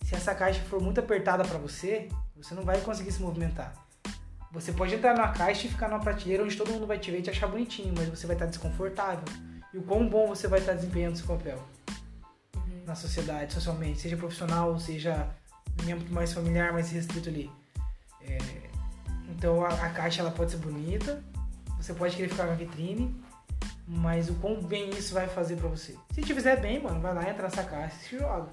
se 0.04 0.16
essa 0.16 0.36
caixa 0.36 0.62
for 0.64 0.82
muito 0.82 1.00
apertada 1.00 1.46
para 1.46 1.58
você, 1.58 2.10
você 2.36 2.54
não 2.54 2.64
vai 2.64 2.82
conseguir 2.82 3.12
se 3.12 3.22
movimentar. 3.22 3.74
Você 4.52 4.72
pode 4.72 4.96
entrar 4.96 5.16
numa 5.16 5.30
caixa 5.30 5.68
e 5.68 5.70
ficar 5.70 5.88
numa 5.90 6.00
prateleira 6.00 6.44
onde 6.44 6.58
todo 6.58 6.72
mundo 6.72 6.88
vai 6.88 6.98
te 6.98 7.12
ver 7.12 7.20
e 7.20 7.22
te 7.22 7.30
achar 7.30 7.48
bonitinho, 7.48 7.94
mas 7.96 8.10
você 8.10 8.26
vai 8.26 8.36
estar 8.36 8.48
desconfortável. 8.48 9.24
E 9.74 9.78
o 9.78 9.84
quão 9.84 10.08
bom 10.10 10.28
você 10.28 10.48
vai 10.48 10.60
estar 10.60 10.74
desempenhando 10.74 11.18
seu 11.18 11.28
papel 11.28 11.64
uhum. 12.56 12.84
na 12.86 12.96
sociedade, 12.96 13.54
socialmente, 13.54 14.00
seja 14.00 14.18
profissional, 14.18 14.80
seja 14.80 15.30
em 15.86 15.92
âmbito 15.92 16.12
mais 16.12 16.34
familiar, 16.34 16.74
mais 16.74 16.90
restrito 16.92 17.30
ali. 17.30 17.52
É, 18.22 18.38
então 19.30 19.64
a, 19.64 19.70
a, 19.70 19.90
caixa 19.90 20.22
ela 20.22 20.32
pode 20.32 20.52
ser 20.52 20.58
bonita, 20.58 21.24
você 21.78 21.94
pode 21.94 22.16
querer 22.16 22.30
ficar 22.30 22.46
na 22.46 22.56
vitrine, 22.56 23.16
mas 23.88 24.30
o 24.30 24.36
quão 24.36 24.62
bem 24.62 24.90
isso 24.90 25.14
vai 25.14 25.28
fazer 25.28 25.58
para 25.58 25.70
você. 25.70 25.96
Se 26.12 26.22
te 26.22 26.34
fizer 26.34 26.60
bem, 26.60 26.82
mano, 26.82 27.00
vai 27.00 27.14
lá, 27.14 27.30
entra 27.30 27.44
nessa 27.44 27.64
caixa 27.64 27.96
e 27.96 28.10
se 28.10 28.18
joga. 28.18 28.50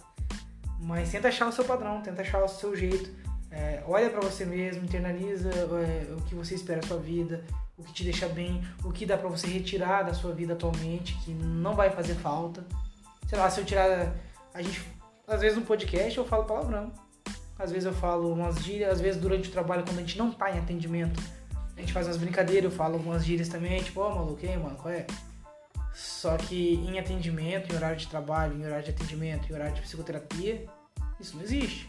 Mas 0.79 1.11
tenta 1.11 1.29
achar 1.29 1.49
o 1.49 1.53
seu 1.53 1.65
padrão, 1.65 2.03
tenta 2.03 2.21
achar 2.21 2.45
o 2.45 2.49
seu 2.49 2.77
jeito. 2.77 3.11
É, 3.57 3.83
olha 3.87 4.11
para 4.11 4.21
você 4.21 4.45
mesmo, 4.45 4.85
internaliza 4.85 5.49
é, 5.49 6.13
o 6.13 6.21
que 6.21 6.35
você 6.35 6.55
espera 6.55 6.79
da 6.83 6.87
sua 6.87 6.99
vida, 6.99 7.43
o 7.79 7.83
que 7.83 7.91
te 7.91 8.05
deixa 8.05 8.29
bem, 8.29 8.63
o 8.85 8.93
que 8.93 9.07
dá 9.07 9.17
para 9.17 9.31
você 9.31 9.47
retirar 9.47 10.03
da 10.03 10.13
sua 10.13 10.35
vida 10.35 10.53
atualmente, 10.53 11.15
que 11.25 11.31
não 11.33 11.75
vai 11.75 11.89
fazer 11.89 12.17
falta. 12.17 12.63
Sei 13.27 13.39
lá, 13.39 13.49
se 13.49 13.61
eu 13.61 13.65
tirar. 13.65 14.15
A 14.53 14.61
gente. 14.61 14.85
Às 15.27 15.41
vezes 15.41 15.57
no 15.57 15.65
podcast 15.65 16.19
eu 16.19 16.27
falo 16.27 16.45
palavrão. 16.45 16.93
Às 17.59 17.73
vezes 17.73 17.87
eu 17.87 17.95
falo 17.95 18.31
umas 18.31 18.63
gírias, 18.63 18.93
às 18.93 19.01
vezes 19.01 19.19
durante 19.19 19.49
o 19.49 19.53
trabalho, 19.53 19.85
quando 19.85 19.99
a 19.99 20.03
gente 20.03 20.19
não 20.19 20.31
tá 20.31 20.55
em 20.55 20.59
atendimento, 20.59 21.19
a 21.75 21.81
gente 21.81 21.95
faz 21.95 22.07
umas 22.07 22.19
brincadeiras, 22.19 22.71
eu 22.71 22.77
falo 22.77 22.97
algumas 22.97 23.25
gírias 23.25 23.49
também, 23.49 23.83
tipo, 23.83 24.03
ó, 24.03 24.13
oh, 24.13 24.15
maluco, 24.17 24.45
hein, 24.45 24.59
mano, 24.59 24.77
qual 24.77 24.93
é? 24.93 25.07
Só 25.95 26.37
que 26.37 26.75
em 26.75 26.99
atendimento, 26.99 27.73
em 27.73 27.77
horário 27.77 27.97
de 27.97 28.07
trabalho, 28.07 28.55
em 28.55 28.67
horário 28.67 28.85
de 28.85 28.91
atendimento, 28.91 29.51
em 29.51 29.55
horário 29.55 29.75
de 29.75 29.81
psicoterapia, 29.81 30.67
isso 31.19 31.35
não 31.35 31.43
existe. 31.43 31.89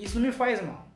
E 0.00 0.04
isso 0.04 0.18
não 0.18 0.26
me 0.26 0.32
faz 0.32 0.62
mal. 0.62 0.88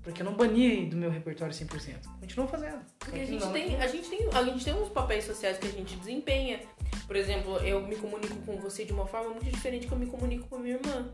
Porque 0.00 0.22
eu 0.22 0.26
não 0.26 0.34
bani 0.34 0.86
do 0.86 0.96
meu 0.96 1.10
repertório 1.10 1.52
100%. 1.52 1.96
Continuo 2.20 2.46
fazendo. 2.46 2.80
Porque 3.00 3.18
a 3.18 3.24
gente, 3.24 3.52
tem, 3.52 3.82
a, 3.82 3.86
gente 3.88 4.08
tem, 4.08 4.28
a 4.32 4.44
gente 4.44 4.64
tem 4.64 4.74
uns 4.74 4.90
papéis 4.90 5.24
sociais 5.24 5.58
que 5.58 5.66
a 5.66 5.70
gente 5.70 5.96
desempenha. 5.96 6.60
Por 7.06 7.16
exemplo, 7.16 7.56
eu 7.58 7.82
me 7.82 7.96
comunico 7.96 8.36
com 8.46 8.56
você 8.58 8.84
de 8.84 8.92
uma 8.92 9.06
forma 9.06 9.30
muito 9.30 9.50
diferente 9.50 9.88
que 9.88 9.92
eu 9.92 9.98
me 9.98 10.06
comunico 10.06 10.46
com 10.46 10.56
a 10.56 10.58
minha 10.60 10.76
irmã. 10.76 11.10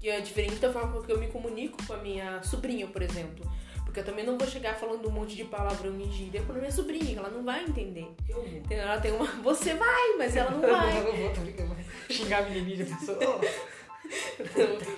Que 0.00 0.08
é 0.08 0.20
diferente 0.20 0.56
da 0.56 0.72
forma 0.72 1.02
que 1.02 1.12
eu 1.12 1.18
me 1.18 1.26
comunico 1.26 1.76
com 1.84 1.92
a 1.92 1.98
minha 1.98 2.42
sobrinha, 2.42 2.86
por 2.86 3.02
exemplo. 3.02 3.44
Porque 3.84 4.00
eu 4.00 4.04
também 4.04 4.24
não 4.24 4.38
vou 4.38 4.46
chegar 4.46 4.76
falando 4.76 5.06
um 5.08 5.12
monte 5.12 5.34
de 5.34 5.44
palavrão 5.44 5.98
e 6.00 6.10
gíria 6.12 6.40
pra 6.42 6.54
minha 6.54 6.70
sobrinha, 6.70 7.18
ela 7.18 7.28
não 7.28 7.42
vai 7.44 7.64
entender. 7.64 8.08
Eu 8.28 8.36
vou. 8.36 8.62
Ela 8.70 9.00
tem 9.00 9.12
uma. 9.12 9.26
Você 9.42 9.74
vai, 9.74 10.16
mas 10.16 10.36
ela 10.36 10.52
não 10.52 10.60
vai. 10.70 10.98
eu 10.98 11.04
não 11.04 11.16
vou, 11.16 11.32
tô 11.34 11.40
brincando. 11.40 11.76
Xingar 12.08 12.44
a 12.44 12.48
menininha, 12.48 12.86
pessoa. 12.86 13.18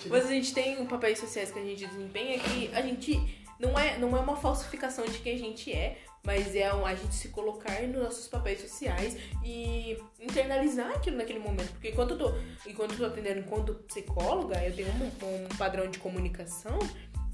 mas 0.09 0.27
a 0.27 0.29
gente 0.29 0.53
tem 0.55 0.85
papéis 0.87 1.19
sociais 1.19 1.51
que 1.51 1.59
a 1.59 1.65
gente 1.65 1.87
desempenha 1.87 2.39
que 2.39 2.71
a 2.75 2.83
gente. 2.83 3.41
Não 3.59 3.79
é, 3.79 3.99
não 3.99 4.17
é 4.17 4.21
uma 4.21 4.37
falsificação 4.37 5.05
de 5.05 5.19
quem 5.19 5.35
a 5.35 5.39
gente 5.39 5.71
é, 5.71 5.99
mas 6.25 6.55
é 6.55 6.67
a 6.67 6.95
gente 6.95 7.15
se 7.15 7.29
colocar 7.29 7.83
nos 7.83 8.03
nossos 8.03 8.27
papéis 8.27 8.61
sociais 8.61 9.19
e 9.45 9.99
internalizar 10.19 10.91
aquilo 10.93 11.19
naquele 11.19 11.41
momento. 11.41 11.71
Porque 11.73 11.91
enquanto 11.91 12.13
eu 12.13 12.19
tô, 12.19 12.33
enquanto 12.67 12.93
eu 12.93 12.99
tô 12.99 13.05
atendendo 13.05 13.41
enquanto 13.41 13.75
psicóloga, 13.87 14.65
eu 14.65 14.75
tenho 14.75 14.89
um, 14.89 15.45
um 15.45 15.57
padrão 15.59 15.91
de 15.91 15.99
comunicação 15.99 16.79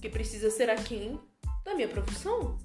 que 0.00 0.08
precisa 0.08 0.50
ser 0.50 0.68
aquém 0.68 1.20
da 1.64 1.74
minha 1.74 1.88
profissão. 1.88 2.58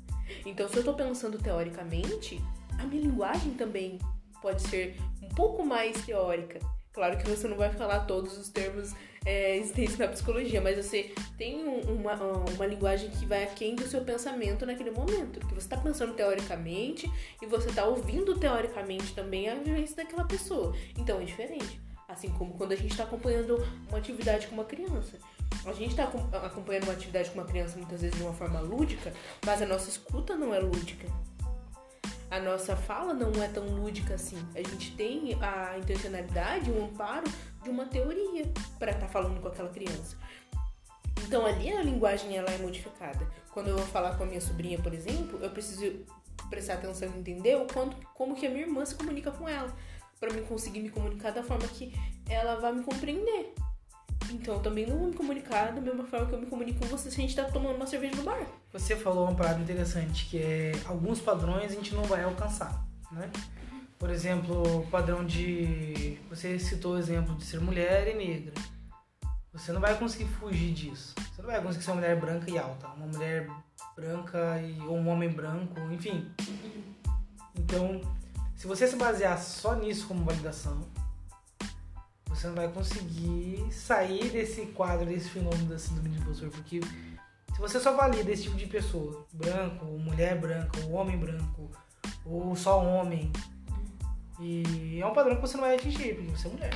Então, 0.45 0.67
se 0.67 0.78
eu 0.78 0.84
tô 0.84 0.93
pensando 0.93 1.38
teoricamente, 1.38 2.41
a 2.80 2.86
minha 2.86 3.02
linguagem 3.02 3.54
também 3.54 4.00
pode 4.41 4.62
ser 4.63 4.95
um 5.21 5.30
pouco 5.30 5.65
mais 5.65 6.04
teórica. 6.06 6.60
Claro 6.93 7.17
que 7.17 7.30
você 7.30 7.47
não 7.47 7.56
vai 7.56 7.71
falar 7.71 8.01
todos 8.01 8.38
os 8.38 8.49
termos 8.49 8.93
é, 9.25 9.58
existentes 9.58 9.97
na 9.97 10.08
psicologia, 10.08 10.60
mas 10.60 10.77
você 10.77 11.13
tem 11.38 11.63
uma, 11.63 12.15
uma 12.15 12.65
linguagem 12.65 13.10
que 13.10 13.25
vai 13.25 13.43
aquém 13.43 13.75
do 13.75 13.88
seu 13.88 14.01
pensamento 14.01 14.65
naquele 14.65 14.91
momento. 14.91 15.39
Porque 15.39 15.56
você 15.56 15.67
está 15.67 15.77
pensando 15.77 16.13
teoricamente 16.13 17.10
e 17.41 17.45
você 17.45 17.69
está 17.69 17.86
ouvindo 17.86 18.38
teoricamente 18.38 19.13
também 19.13 19.47
a 19.47 19.56
vivência 19.56 19.95
daquela 19.95 20.25
pessoa. 20.25 20.75
Então 20.97 21.21
é 21.21 21.23
diferente. 21.23 21.80
Assim 22.08 22.30
como 22.30 22.56
quando 22.56 22.73
a 22.73 22.75
gente 22.75 22.91
está 22.91 23.04
acompanhando 23.04 23.56
uma 23.88 23.97
atividade 23.97 24.47
com 24.47 24.56
uma 24.56 24.65
criança. 24.65 25.17
A 25.65 25.73
gente 25.73 25.91
está 25.91 26.06
acompanhando 26.45 26.86
uma 26.86 26.93
atividade 26.93 27.30
com 27.30 27.39
uma 27.39 27.45
criança 27.45 27.77
muitas 27.77 28.01
vezes 28.01 28.17
de 28.17 28.23
uma 28.23 28.34
forma 28.34 28.60
lúdica, 28.60 29.13
mas 29.45 29.62
a 29.62 29.65
nossa 29.65 29.89
escuta 29.89 30.36
não 30.36 30.54
é 30.54 30.60
lúdica. 30.60 31.08
A 32.32 32.39
nossa 32.39 32.78
fala 32.78 33.13
não 33.13 33.44
é 33.44 33.50
tão 33.50 33.65
lúdica 33.65 34.13
assim. 34.15 34.38
A 34.56 34.60
gente 34.60 34.96
tem 34.96 35.38
a 35.41 35.78
intencionalidade, 35.78 36.72
o 36.72 36.86
amparo 36.86 37.30
de 37.62 37.70
uma 37.70 37.86
teoria 37.86 38.50
para 38.80 38.91
estar 38.91 39.08
tá 39.08 39.12
falando 39.12 39.41
com 39.41 39.50
aquela 39.50 39.67
criança. 39.67 40.15
Então 41.28 41.46
ali 41.46 41.70
a 41.74 41.82
linguagem 41.82 42.38
ela 42.38 42.50
é 42.50 42.58
modificada. 42.58 43.28
Quando 43.52 43.67
eu 43.67 43.76
vou 43.76 43.86
falar 43.86 44.15
com 44.17 44.24
a 44.24 44.26
minha 44.26 44.39
sobrinha, 44.39 44.80
por 44.80 44.94
exemplo, 44.94 45.39
eu 45.41 45.50
preciso 45.50 46.06
prestar 46.50 46.76
atenção 46.76 47.10
e 47.10 47.20
entender 47.20 47.58
o 47.58 47.67
quanto, 47.67 47.98
como 48.13 48.34
que 48.34 48.48
a 48.48 48.50
minha 48.50 48.63
irmã 48.63 48.86
se 48.86 48.96
comunica 48.96 49.30
com 49.32 49.48
ela, 49.48 49.76
para 50.17 50.32
mim 50.32 50.44
conseguir 50.44 50.80
me 50.80 50.89
comunicar 50.89 51.32
da 51.32 51.44
forma 51.44 51.67
que 51.67 51.94
ela 52.30 52.56
vai 52.62 52.72
me 52.72 52.82
compreender. 52.82 53.54
Então 54.32 54.56
eu 54.56 54.60
também 54.62 54.86
não 54.86 54.98
vou 54.98 55.08
me 55.08 55.13
comunicar 55.13 55.72
da 55.74 55.82
mesma 55.82 56.04
forma 56.06 56.26
que 56.26 56.34
eu 56.34 56.39
me 56.39 56.46
comunico 56.46 56.80
com 56.80 56.86
você 56.86 57.12
se 57.12 57.17
a 57.17 57.22
gente 57.22 57.36
tá 57.36 57.44
tomando 57.46 57.76
uma 57.76 57.86
cerveja 57.86 58.15
no 58.15 58.24
bar. 58.24 58.46
Você 58.72 58.96
falou 58.96 59.26
uma 59.26 59.36
parada 59.36 59.60
interessante, 59.60 60.26
que 60.26 60.38
é 60.38 60.72
alguns 60.86 61.20
padrões 61.20 61.72
a 61.72 61.76
gente 61.76 61.94
não 61.94 62.04
vai 62.04 62.24
alcançar, 62.24 62.86
né? 63.12 63.30
Por 64.00 64.10
exemplo, 64.10 64.88
padrão 64.89 65.24
de. 65.24 66.17
Você 66.30 66.58
citou 66.58 66.96
o 66.96 66.98
exemplo 66.98 67.36
de 67.36 67.44
ser 67.44 67.60
mulher 67.60 68.08
e 68.08 68.15
negra. 68.15 68.54
Você 69.54 69.72
não 69.72 69.82
vai 69.82 69.96
conseguir 69.96 70.26
fugir 70.26 70.74
disso. 70.74 71.13
Você 71.17 71.41
não 71.41 71.50
vai 71.50 71.62
conseguir 71.62 71.84
ser 71.84 71.91
uma 71.91 71.98
mulher 71.98 72.20
branca 72.20 72.50
e 72.50 72.58
alta. 72.58 72.88
Uma 72.88 73.06
mulher 73.06 73.48
branca 73.96 74.60
e, 74.62 74.80
ou 74.88 74.98
um 74.98 75.08
homem 75.10 75.30
branco, 75.30 75.80
enfim. 75.91 76.32
Então, 77.56 78.02
se 78.56 78.65
você 78.65 78.88
se 78.88 78.96
basear 78.96 79.38
só 79.39 79.76
nisso 79.76 80.08
como 80.08 80.24
validação, 80.24 80.82
você 82.41 82.47
não 82.47 82.56
vai 82.56 82.67
conseguir 82.69 83.71
sair 83.71 84.32
desse 84.32 84.65
quadro, 84.67 85.06
desse 85.06 85.30
fenômeno 85.30 85.65
da 85.65 85.77
síndrome 85.77 86.10
de 86.10 86.19
impostor, 86.19 86.49
porque 86.49 86.82
se 86.82 87.60
você 87.60 87.80
só 87.80 87.95
valida 87.95 88.32
esse 88.32 88.43
tipo 88.43 88.58
de 88.58 88.65
pessoa, 88.65 89.27
branco, 89.32 89.86
mulher 89.86 90.39
branca, 90.39 90.80
ou 90.84 90.93
homem 90.93 91.19
branco, 91.19 91.69
ou 92.25 92.56
só 92.56 92.84
homem, 92.84 93.32
e 94.39 94.99
é 94.99 95.06
um 95.06 95.13
padrão 95.13 95.36
que 95.36 95.41
você 95.41 95.56
não 95.56 95.65
vai 95.65 95.75
atingir, 95.75 96.15
porque 96.15 96.32
você 96.32 96.47
é 96.47 96.51
mulher. 96.51 96.73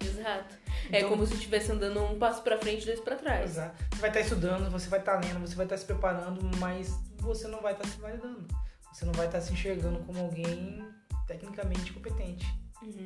Exato. 0.00 0.54
É 0.92 0.98
então, 0.98 1.00
é 1.00 1.04
como 1.04 1.26
se 1.26 1.32
estivesse 1.32 1.72
andando 1.72 2.04
um 2.04 2.18
passo 2.18 2.42
para 2.42 2.58
frente 2.58 2.82
e 2.82 2.86
dois 2.86 3.00
para 3.00 3.16
trás. 3.16 3.52
Exato. 3.52 3.84
Você 3.90 4.00
vai 4.00 4.10
estar 4.10 4.20
estudando, 4.20 4.70
você 4.70 4.88
vai 4.90 4.98
estar 4.98 5.14
lendo, 5.24 5.40
você 5.40 5.54
vai 5.54 5.64
estar 5.64 5.78
se 5.78 5.86
preparando, 5.86 6.42
mas 6.58 6.94
você 7.20 7.48
não 7.48 7.62
vai 7.62 7.72
estar 7.72 7.88
se 7.88 7.98
validando. 7.98 8.46
Você 8.92 9.06
não 9.06 9.14
vai 9.14 9.26
estar 9.26 9.40
se 9.40 9.50
enxergando 9.50 9.98
como 10.00 10.20
alguém 10.20 10.86
tecnicamente 11.26 11.90
competente. 11.94 12.46
Uhum. 12.82 13.02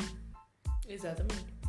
Exatamente. 0.89 1.60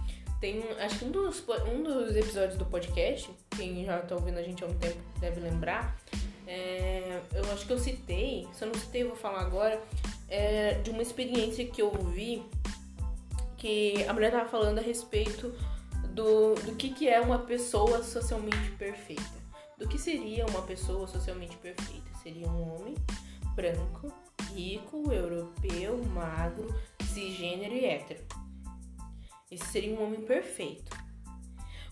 Tem, 0.41 0.63
acho 0.80 0.97
que 0.97 1.06
um 1.06 1.12
dos, 1.12 1.47
um 1.71 1.84
dos 1.84 2.15
episódios 2.15 2.58
do 2.58 2.65
podcast, 2.65 3.30
quem 3.51 3.86
já 3.86 3.99
tá 3.99 4.15
ouvindo 4.15 4.39
a 4.39 4.41
gente 4.41 4.63
há 4.63 4.67
um 4.67 4.73
tempo 4.73 4.97
deve 5.19 5.39
lembrar, 5.39 5.95
é, 6.47 7.21
eu 7.32 7.45
acho 7.51 7.67
que 7.67 7.71
eu 7.71 7.77
citei, 7.77 8.47
se 8.51 8.63
eu 8.63 8.69
não 8.69 8.73
citei, 8.73 9.04
eu 9.04 9.10
vou 9.10 9.15
falar 9.15 9.41
agora, 9.41 9.80
é, 10.27 10.73
de 10.82 10.89
uma 10.89 11.04
experiência 11.04 11.63
que 11.67 11.80
eu 11.80 11.91
vi, 11.91 12.43
que 13.56 14.04
a 14.08 14.13
mulher 14.13 14.32
tava 14.32 14.49
falando 14.49 14.80
a 14.80 14.82
respeito 14.82 15.54
do, 16.10 16.56
do 16.56 16.75
que, 16.75 16.89
que 16.89 17.08
é 17.08 17.21
uma 17.21 17.38
pessoa 17.38 18.01
socialmente 18.01 18.71
perfeita. 18.80 19.41
Do 19.77 19.88
que 19.88 19.99
seria 19.99 20.47
uma 20.47 20.63
pessoa 20.63 21.08
socialmente 21.08 21.56
perfeita? 21.58 22.10
Seria 22.23 22.47
um 22.47 22.75
homem 22.75 22.95
branco, 23.56 24.12
rico, 24.56 25.12
europeu, 25.12 26.04
magro, 26.06 26.73
cisgênero 27.13 27.75
e 27.75 27.86
hétero 27.86 28.40
esse 29.52 29.66
seria 29.66 29.94
um 29.94 30.04
homem 30.04 30.22
perfeito. 30.22 30.98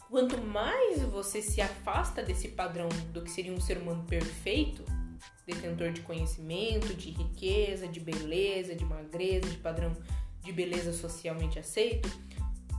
Quanto 0.09 0.37
mais 0.39 1.03
você 1.03 1.41
se 1.41 1.61
afasta 1.61 2.23
desse 2.23 2.47
padrão 2.47 2.89
do 3.13 3.21
que 3.21 3.29
seria 3.29 3.53
um 3.53 3.61
ser 3.61 3.77
humano 3.77 4.03
perfeito, 4.05 4.83
detentor 5.45 5.91
de 5.91 6.01
conhecimento, 6.01 6.93
de 6.95 7.11
riqueza, 7.11 7.87
de 7.87 7.99
beleza, 7.99 8.73
de 8.73 8.85
magreza, 8.85 9.47
de 9.47 9.57
padrão 9.57 9.95
de 10.41 10.51
beleza 10.51 10.93
socialmente 10.93 11.59
aceito, 11.59 12.09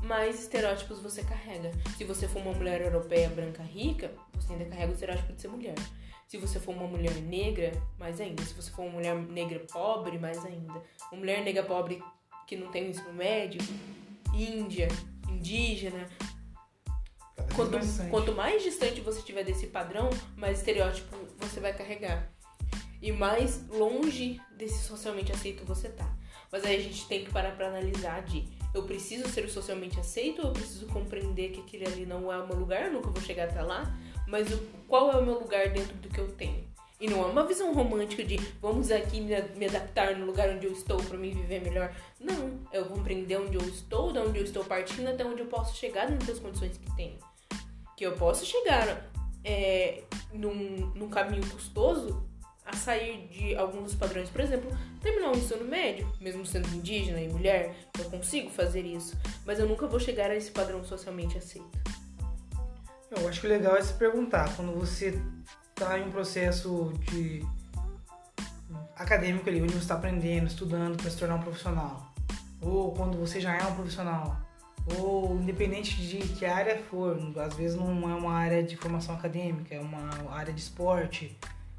mais 0.02 0.40
estereótipos 0.40 0.98
você 1.00 1.22
carrega. 1.22 1.70
Se 1.96 2.04
você 2.04 2.26
for 2.26 2.40
uma 2.40 2.52
mulher 2.52 2.80
europeia 2.80 3.28
branca 3.28 3.62
rica, 3.62 4.10
você 4.34 4.52
ainda 4.52 4.64
carrega 4.64 4.90
o 4.90 4.94
estereótipo 4.94 5.32
de 5.32 5.42
ser 5.42 5.48
mulher. 5.48 5.74
Se 6.26 6.38
você 6.38 6.58
for 6.58 6.74
uma 6.74 6.86
mulher 6.86 7.14
negra, 7.22 7.72
mais 7.98 8.20
ainda. 8.20 8.42
Se 8.44 8.54
você 8.54 8.70
for 8.70 8.82
uma 8.82 8.92
mulher 8.92 9.14
negra 9.16 9.60
pobre, 9.70 10.18
mais 10.18 10.44
ainda. 10.44 10.82
Uma 11.12 11.18
mulher 11.18 11.44
negra 11.44 11.62
pobre 11.62 12.02
que 12.46 12.56
não 12.56 12.70
tem 12.70 12.90
ensino 12.90 13.12
médio, 13.12 13.60
índia, 14.34 14.88
indígena. 15.28 16.06
Quanto 17.54 17.72
mais, 17.72 18.00
quanto 18.10 18.34
mais 18.34 18.62
distante 18.62 19.00
você 19.00 19.18
estiver 19.18 19.44
desse 19.44 19.66
padrão, 19.66 20.10
mais 20.36 20.58
estereótipo 20.58 21.16
você 21.38 21.60
vai 21.60 21.72
carregar. 21.72 22.30
e 23.02 23.10
mais 23.10 23.66
longe 23.68 24.40
desse 24.56 24.84
socialmente 24.84 25.32
aceito 25.32 25.64
você 25.64 25.88
tá. 25.88 26.08
Mas 26.52 26.64
aí 26.64 26.76
a 26.76 26.82
gente 26.82 27.06
tem 27.06 27.24
que 27.24 27.30
parar 27.30 27.56
pra 27.56 27.68
analisar 27.68 28.22
de 28.22 28.44
eu 28.74 28.82
preciso 28.84 29.28
ser 29.28 29.48
socialmente 29.48 29.98
aceito 29.98 30.42
ou 30.42 30.48
eu 30.48 30.52
preciso 30.52 30.86
compreender 30.86 31.50
que 31.50 31.60
aquele 31.60 31.86
ali 31.86 32.06
não 32.06 32.32
é 32.32 32.38
o 32.38 32.46
meu 32.46 32.56
lugar, 32.56 32.86
eu 32.86 32.92
nunca 32.92 33.10
vou 33.10 33.22
chegar 33.22 33.44
até 33.44 33.62
lá, 33.62 33.96
mas 34.28 34.52
o, 34.52 34.58
qual 34.86 35.10
é 35.10 35.16
o 35.16 35.24
meu 35.24 35.38
lugar 35.38 35.70
dentro 35.70 35.94
do 35.96 36.08
que 36.08 36.20
eu 36.20 36.30
tenho? 36.32 36.69
E 37.00 37.08
não 37.08 37.22
é 37.22 37.26
uma 37.26 37.46
visão 37.46 37.72
romântica 37.72 38.22
de 38.22 38.36
vamos 38.60 38.90
aqui 38.90 39.20
me, 39.20 39.34
me 39.56 39.66
adaptar 39.66 40.16
no 40.16 40.26
lugar 40.26 40.50
onde 40.50 40.66
eu 40.66 40.72
estou 40.72 41.02
para 41.02 41.16
me 41.16 41.30
viver 41.30 41.62
melhor. 41.62 41.94
Não, 42.20 42.60
eu 42.72 42.84
compreender 42.84 43.40
onde 43.40 43.56
eu 43.56 43.62
estou, 43.62 44.12
de 44.12 44.18
onde 44.18 44.38
eu 44.38 44.44
estou 44.44 44.62
partindo 44.62 45.08
até 45.08 45.24
onde 45.24 45.40
eu 45.40 45.46
posso 45.46 45.74
chegar 45.76 46.06
dentro 46.06 46.26
das 46.26 46.38
condições 46.38 46.76
que 46.76 46.94
tenho. 46.94 47.18
Que 47.96 48.04
eu 48.04 48.12
posso 48.12 48.44
chegar 48.44 49.10
é, 49.42 50.02
num, 50.30 50.92
num 50.94 51.08
caminho 51.08 51.48
custoso 51.48 52.22
a 52.66 52.76
sair 52.76 53.26
de 53.28 53.56
alguns 53.56 53.94
padrões. 53.94 54.28
Por 54.28 54.42
exemplo, 54.42 54.70
terminar 55.00 55.32
o 55.32 55.36
ensino 55.36 55.64
médio, 55.64 56.10
mesmo 56.20 56.44
sendo 56.44 56.68
indígena 56.68 57.20
e 57.20 57.28
mulher, 57.28 57.74
eu 57.98 58.04
consigo 58.10 58.50
fazer 58.50 58.84
isso. 58.84 59.16
Mas 59.46 59.58
eu 59.58 59.66
nunca 59.66 59.86
vou 59.86 59.98
chegar 59.98 60.30
a 60.30 60.36
esse 60.36 60.50
padrão 60.50 60.84
socialmente 60.84 61.38
aceito. 61.38 61.78
Eu 63.10 63.26
acho 63.26 63.40
que 63.40 63.46
o 63.46 63.50
legal 63.50 63.76
é 63.76 63.82
se 63.82 63.94
perguntar, 63.94 64.54
quando 64.54 64.72
você 64.72 65.20
está 65.82 65.98
em 65.98 66.06
um 66.06 66.10
processo 66.10 66.92
de 67.08 67.42
acadêmico 68.94 69.48
ali, 69.48 69.62
onde 69.62 69.72
você 69.72 69.78
está 69.78 69.94
aprendendo, 69.94 70.46
estudando 70.46 70.98
para 70.98 71.10
se 71.10 71.16
tornar 71.16 71.36
um 71.36 71.40
profissional, 71.40 72.12
ou 72.60 72.92
quando 72.92 73.16
você 73.18 73.40
já 73.40 73.56
é 73.56 73.64
um 73.64 73.74
profissional, 73.74 74.38
ou 74.98 75.40
independente 75.40 75.96
de 75.96 76.18
que 76.18 76.44
área 76.44 76.82
for, 76.82 77.18
às 77.38 77.54
vezes 77.54 77.78
não 77.78 78.10
é 78.10 78.14
uma 78.14 78.34
área 78.34 78.62
de 78.62 78.76
formação 78.76 79.14
acadêmica, 79.14 79.74
é 79.74 79.80
uma 79.80 80.30
área 80.30 80.52
de 80.52 80.60
esporte, 80.60 81.34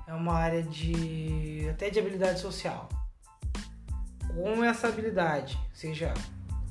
é 0.08 0.14
uma 0.16 0.34
área 0.34 0.64
de 0.64 1.68
até 1.70 1.92
de 1.92 2.00
habilidade 2.00 2.40
social. 2.40 2.90
Com 4.34 4.64
essa 4.64 4.88
habilidade, 4.88 5.60
seja 5.74 6.12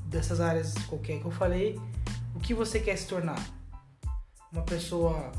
dessas 0.05 0.41
áreas 0.41 0.73
qualquer 0.89 1.19
que 1.21 1.25
eu 1.25 1.31
falei, 1.31 1.79
o 2.35 2.41
que 2.41 2.53
você 2.53 2.77
quer 2.81 2.97
se 2.97 3.07
tornar? 3.07 3.41
Uma 4.51 4.63
pessoa 4.63 5.31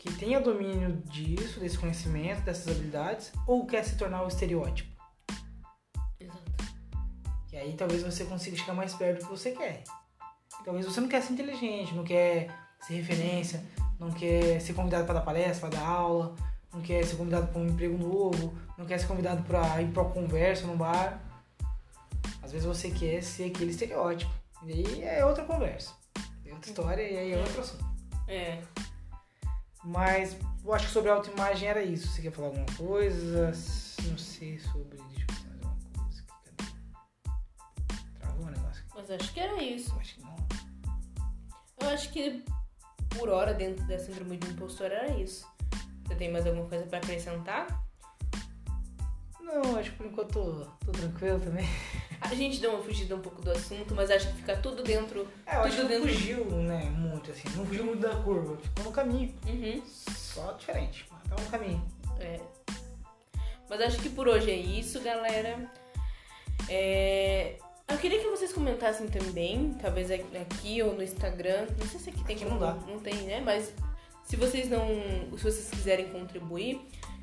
que 0.00 0.10
tenha 0.14 0.40
domínio 0.40 0.96
disso, 1.04 1.60
desse 1.60 1.78
conhecimento, 1.78 2.40
dessas 2.40 2.68
habilidades, 2.68 3.30
ou 3.46 3.66
quer 3.66 3.84
se 3.84 3.98
tornar 3.98 4.22
o 4.22 4.28
estereótipo. 4.28 4.90
Exato. 6.18 6.40
E 7.52 7.56
aí 7.58 7.74
talvez 7.74 8.02
você 8.02 8.24
consiga 8.24 8.56
chegar 8.56 8.72
mais 8.72 8.94
perto 8.94 9.18
do 9.18 9.24
que 9.26 9.30
você 9.30 9.50
quer. 9.50 9.84
Talvez 10.64 10.86
você 10.86 11.02
não 11.02 11.08
quer 11.08 11.22
ser 11.22 11.34
inteligente, 11.34 11.94
não 11.94 12.02
quer 12.02 12.48
ser 12.80 12.94
referência, 12.94 13.62
não 13.98 14.10
quer 14.10 14.58
ser 14.62 14.72
convidado 14.72 15.04
para 15.04 15.14
dar 15.16 15.20
palestra, 15.20 15.68
para 15.68 15.78
dar 15.78 15.86
aula, 15.86 16.34
não 16.72 16.80
quer 16.80 17.04
ser 17.04 17.16
convidado 17.16 17.48
para 17.48 17.60
um 17.60 17.66
emprego 17.66 17.98
novo, 17.98 18.54
não 18.78 18.86
quer 18.86 18.98
ser 18.98 19.06
convidado 19.06 19.42
para 19.42 19.82
ir 19.82 19.92
para 19.92 20.02
uma 20.02 20.12
conversa 20.12 20.66
no 20.66 20.76
bar. 20.76 21.20
Às 22.42 22.52
vezes 22.52 22.66
você 22.66 22.90
quer 22.90 23.22
ser 23.22 23.50
aquele 23.50 23.70
estereótipo. 23.70 24.32
E 24.64 24.72
aí 24.72 25.02
é 25.04 25.26
outra 25.26 25.44
conversa. 25.44 25.92
É 26.46 26.54
outra 26.54 26.70
história 26.70 27.02
e 27.02 27.18
aí 27.18 27.32
é 27.32 27.38
outro 27.38 27.60
assunto. 27.60 27.84
É. 28.26 28.62
Mas 29.84 30.36
eu 30.64 30.74
acho 30.74 30.86
que 30.86 30.92
sobre 30.92 31.10
a 31.10 31.14
autoimagem 31.14 31.68
era 31.68 31.82
isso. 31.82 32.08
Você 32.08 32.22
quer 32.22 32.32
falar 32.32 32.48
alguma 32.48 32.66
coisa? 32.76 33.46
Não 34.02 34.18
sei 34.18 34.58
sobre. 34.58 34.98
Deixa 34.98 35.22
eu 35.22 35.26
pensar 35.26 35.48
mais 35.48 35.64
alguma 35.64 36.04
coisa. 36.04 36.24
Travou 38.18 38.46
o 38.46 38.50
negócio 38.50 38.82
aqui. 38.82 38.92
Mas 38.94 39.10
acho 39.10 39.32
que 39.32 39.40
era 39.40 39.62
isso. 39.62 39.92
Eu 39.92 40.00
acho 40.00 40.14
que 40.14 40.22
não. 40.22 40.36
Eu 41.80 41.88
acho 41.88 42.12
que 42.12 42.44
por 43.10 43.28
hora 43.28 43.54
dentro 43.54 43.86
da 43.86 43.98
síndrome 43.98 44.36
do 44.36 44.50
impostor 44.50 44.86
era 44.86 45.10
isso. 45.18 45.46
Você 46.06 46.14
tem 46.14 46.30
mais 46.30 46.46
alguma 46.46 46.68
coisa 46.68 46.84
pra 46.86 46.98
acrescentar? 46.98 47.82
Não, 49.40 49.76
acho 49.76 49.90
que 49.92 49.96
por 49.96 50.06
enquanto 50.06 50.32
tô, 50.32 50.64
tô 50.84 50.92
tranquilo 50.92 51.40
também. 51.40 51.66
A 52.20 52.34
gente 52.34 52.60
deu 52.60 52.70
uma 52.74 52.82
fugida 52.82 53.16
um 53.16 53.20
pouco 53.20 53.40
do 53.42 53.50
assunto, 53.50 53.94
mas 53.94 54.10
acho 54.10 54.28
que 54.28 54.34
fica 54.38 54.56
tudo 54.56 54.82
dentro. 54.82 55.26
É, 55.46 55.56
eu 55.56 55.60
acho 55.62 55.76
que 55.76 55.82
tudo 55.82 55.90
não 55.94 56.00
dentro. 56.00 56.14
fugiu, 56.14 56.44
né? 56.44 56.84
Muito 56.90 57.30
assim. 57.30 57.48
Não 57.56 57.64
fugiu 57.66 57.84
muito 57.84 58.00
da 58.00 58.14
curva. 58.16 58.56
Ficou 58.58 58.84
no 58.84 58.92
caminho. 58.92 59.34
Uhum. 59.46 59.82
Só 59.86 60.52
diferente. 60.52 61.06
Mas 61.10 61.22
tava 61.28 61.42
no 61.42 61.48
caminho. 61.50 61.84
É. 62.20 62.40
Mas 63.68 63.80
acho 63.80 63.98
que 63.98 64.10
por 64.10 64.28
hoje 64.28 64.50
é 64.50 64.56
isso, 64.56 65.00
galera. 65.00 65.70
É, 66.68 67.56
Eu 67.88 67.98
queria 67.98 68.20
que 68.20 68.28
vocês 68.28 68.52
comentassem 68.52 69.08
também, 69.08 69.74
talvez 69.80 70.10
aqui 70.10 70.82
ou 70.82 70.94
no 70.94 71.02
Instagram. 71.02 71.66
Não 71.78 71.86
sei 71.88 71.98
se 72.00 72.10
aqui 72.10 72.22
tem 72.24 72.36
Aqui 72.36 72.44
como. 72.44 72.60
não 72.60 72.66
dá. 72.66 72.74
Não 72.86 72.98
tem, 73.00 73.14
né? 73.22 73.40
Mas 73.40 73.72
se 74.24 74.36
vocês 74.36 74.68
não. 74.68 74.86
Se 75.36 75.42
vocês 75.42 75.70
quiserem 75.70 76.08
contribuir, 76.10 76.80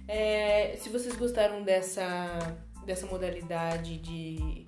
é, 0.08 0.76
se 0.78 0.90
vocês 0.90 1.16
gostaram 1.16 1.64
dessa, 1.64 2.58
dessa 2.86 3.06
modalidade 3.06 3.98
de, 3.98 4.67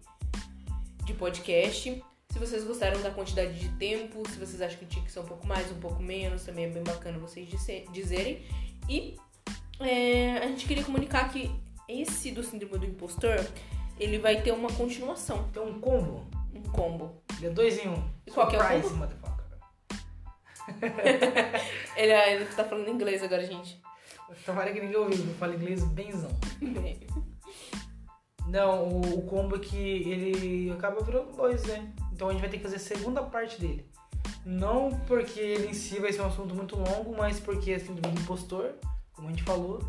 de 1.10 1.15
podcast. 1.15 2.04
Se 2.30 2.38
vocês 2.38 2.63
gostaram 2.63 3.02
da 3.02 3.10
quantidade 3.10 3.58
de 3.60 3.69
tempo, 3.78 4.22
se 4.30 4.38
vocês 4.38 4.62
acham 4.62 4.78
que 4.78 4.86
tinha 4.86 5.04
que 5.04 5.12
ser 5.12 5.19
um 5.19 5.26
pouco 5.26 5.48
mais, 5.48 5.72
um 5.72 5.80
pouco 5.80 6.02
menos, 6.02 6.43
também 6.43 6.65
é 6.65 6.67
bem 6.69 6.84
bacana 6.84 7.17
vocês 7.17 7.48
dizer- 7.48 7.86
dizerem. 7.91 8.43
E 8.88 9.15
é, 9.80 10.38
a 10.38 10.48
gente 10.48 10.67
queria 10.67 10.84
comunicar 10.84 11.32
que 11.32 11.50
esse 11.88 12.30
do 12.32 12.43
síndrome 12.43 12.78
do 12.78 12.86
impostor, 12.86 13.43
ele 14.00 14.19
vai 14.19 14.41
ter 14.41 14.52
uma 14.52 14.72
continuação, 14.72 15.50
Tem 15.52 15.62
um 15.63 15.80
combo. 15.80 16.28
um 16.54 16.62
combo. 16.62 17.24
Ele 17.38 17.48
é 17.48 17.50
dois 17.50 17.84
em 17.84 17.89
um. 17.89 18.08
E 18.28 18.32
qual 18.32 18.48
que 18.48 18.56
é 18.56 18.60
o 18.60 18.82
combo? 18.82 19.08
Ele, 21.98 22.12
ele 22.13 22.45
tá 22.45 22.63
falando 22.63 22.88
inglês 22.89 23.24
agora, 23.24 23.43
gente. 23.43 23.82
Tomara 24.45 24.72
que 24.72 24.80
ninguém 24.80 24.98
ouviu, 24.98 25.26
eu 25.26 25.34
falo 25.34 25.56
inglês 25.56 25.84
benzão. 25.84 26.30
Não, 28.50 28.88
o, 28.88 29.20
o 29.20 29.22
combo 29.24 29.56
é 29.56 29.60
que 29.60 29.78
ele 29.78 30.72
acaba 30.72 31.02
virando 31.04 31.32
dois, 31.34 31.64
né? 31.66 31.92
Então 32.12 32.30
a 32.30 32.32
gente 32.32 32.42
vai 32.42 32.50
ter 32.50 32.58
que 32.58 32.64
fazer 32.64 32.78
a 32.78 32.80
segunda 32.80 33.22
parte 33.22 33.62
dele. 33.62 33.86
Não 34.44 34.92
porque 35.08 35.40
ele 35.40 35.68
em 35.68 35.74
si 35.74 36.00
vai 36.00 36.12
ser 36.12 36.22
um 36.22 36.28
assunto 36.28 36.56
muito 36.56 36.76
longo, 36.76 37.16
mas 37.16 37.40
porque 37.40 37.74
a 37.74 37.80
síndrome 37.80 38.16
do 38.16 38.22
impostor, 38.22 38.74
como 39.14 39.28
a 39.28 39.32
gente 39.32 39.44
falou, 39.44 39.80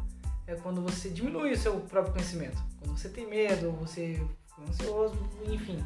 é 0.46 0.54
quando 0.54 0.82
você 0.82 1.08
diminui 1.08 1.52
o 1.52 1.56
seu 1.56 1.80
próprio 1.80 2.12
conhecimento. 2.12 2.62
Quando 2.78 2.98
você 2.98 3.08
tem 3.08 3.26
medo, 3.26 3.72
você 3.72 4.20
fica 4.46 4.68
ansioso, 4.68 5.16
enfim. 5.46 5.82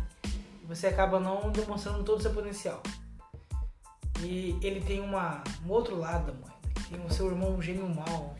Você 0.67 0.89
acaba 0.89 1.21
não 1.21 1.53
demonstrando 1.53 2.03
todo 2.03 2.19
o 2.19 2.23
seu 2.23 2.33
potencial. 2.33 2.83
E 4.21 4.59
ele 4.63 4.81
tem 4.81 5.01
uma, 5.01 5.45
um 5.65 5.71
outro 5.71 5.97
lado 5.97 6.33
da 6.33 6.33
moeda. 6.33 6.55
Tem 6.91 7.05
o 7.05 7.13
seu 7.13 7.27
irmão 7.27 7.61
gênio 7.63 7.89
mal, 7.89 8.35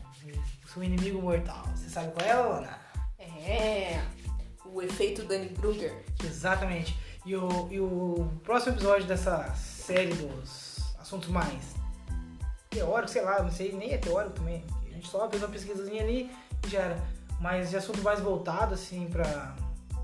o 0.63 0.67
seu 0.67 0.83
inimigo 0.83 1.21
mortal. 1.21 1.63
Você 1.75 1.89
sabe 1.89 2.11
qual 2.11 2.27
é, 2.27 2.31
Ana? 2.31 2.85
É, 3.17 4.03
o 4.75 4.81
efeito 4.81 5.23
Danny 5.23 5.49
Kruger. 5.49 6.03
Exatamente. 6.21 6.97
E 7.25 7.33
o, 7.33 7.67
e 7.71 7.79
o 7.79 8.29
próximo 8.43 8.75
episódio 8.75 9.07
dessa 9.07 9.55
série 9.55 10.13
dos 10.13 10.79
assuntos 10.99 11.29
mais 11.29 11.73
teóricos, 12.69 13.11
sei 13.11 13.21
lá, 13.21 13.41
não 13.41 13.49
sei, 13.49 13.71
nem 13.71 13.93
é 13.93 13.97
teórico 13.97 14.35
também. 14.35 14.65
A 14.85 14.93
gente 14.93 15.07
só 15.07 15.29
fez 15.29 15.41
uma 15.41 15.49
pesquisazinha 15.49 16.03
ali 16.03 16.29
e 16.65 16.69
já 16.69 16.81
era. 16.81 17.03
Mas 17.39 17.69
de 17.69 17.77
assunto 17.77 18.01
mais 18.01 18.19
voltado, 18.19 18.73
assim, 18.73 19.07
pra, 19.07 19.55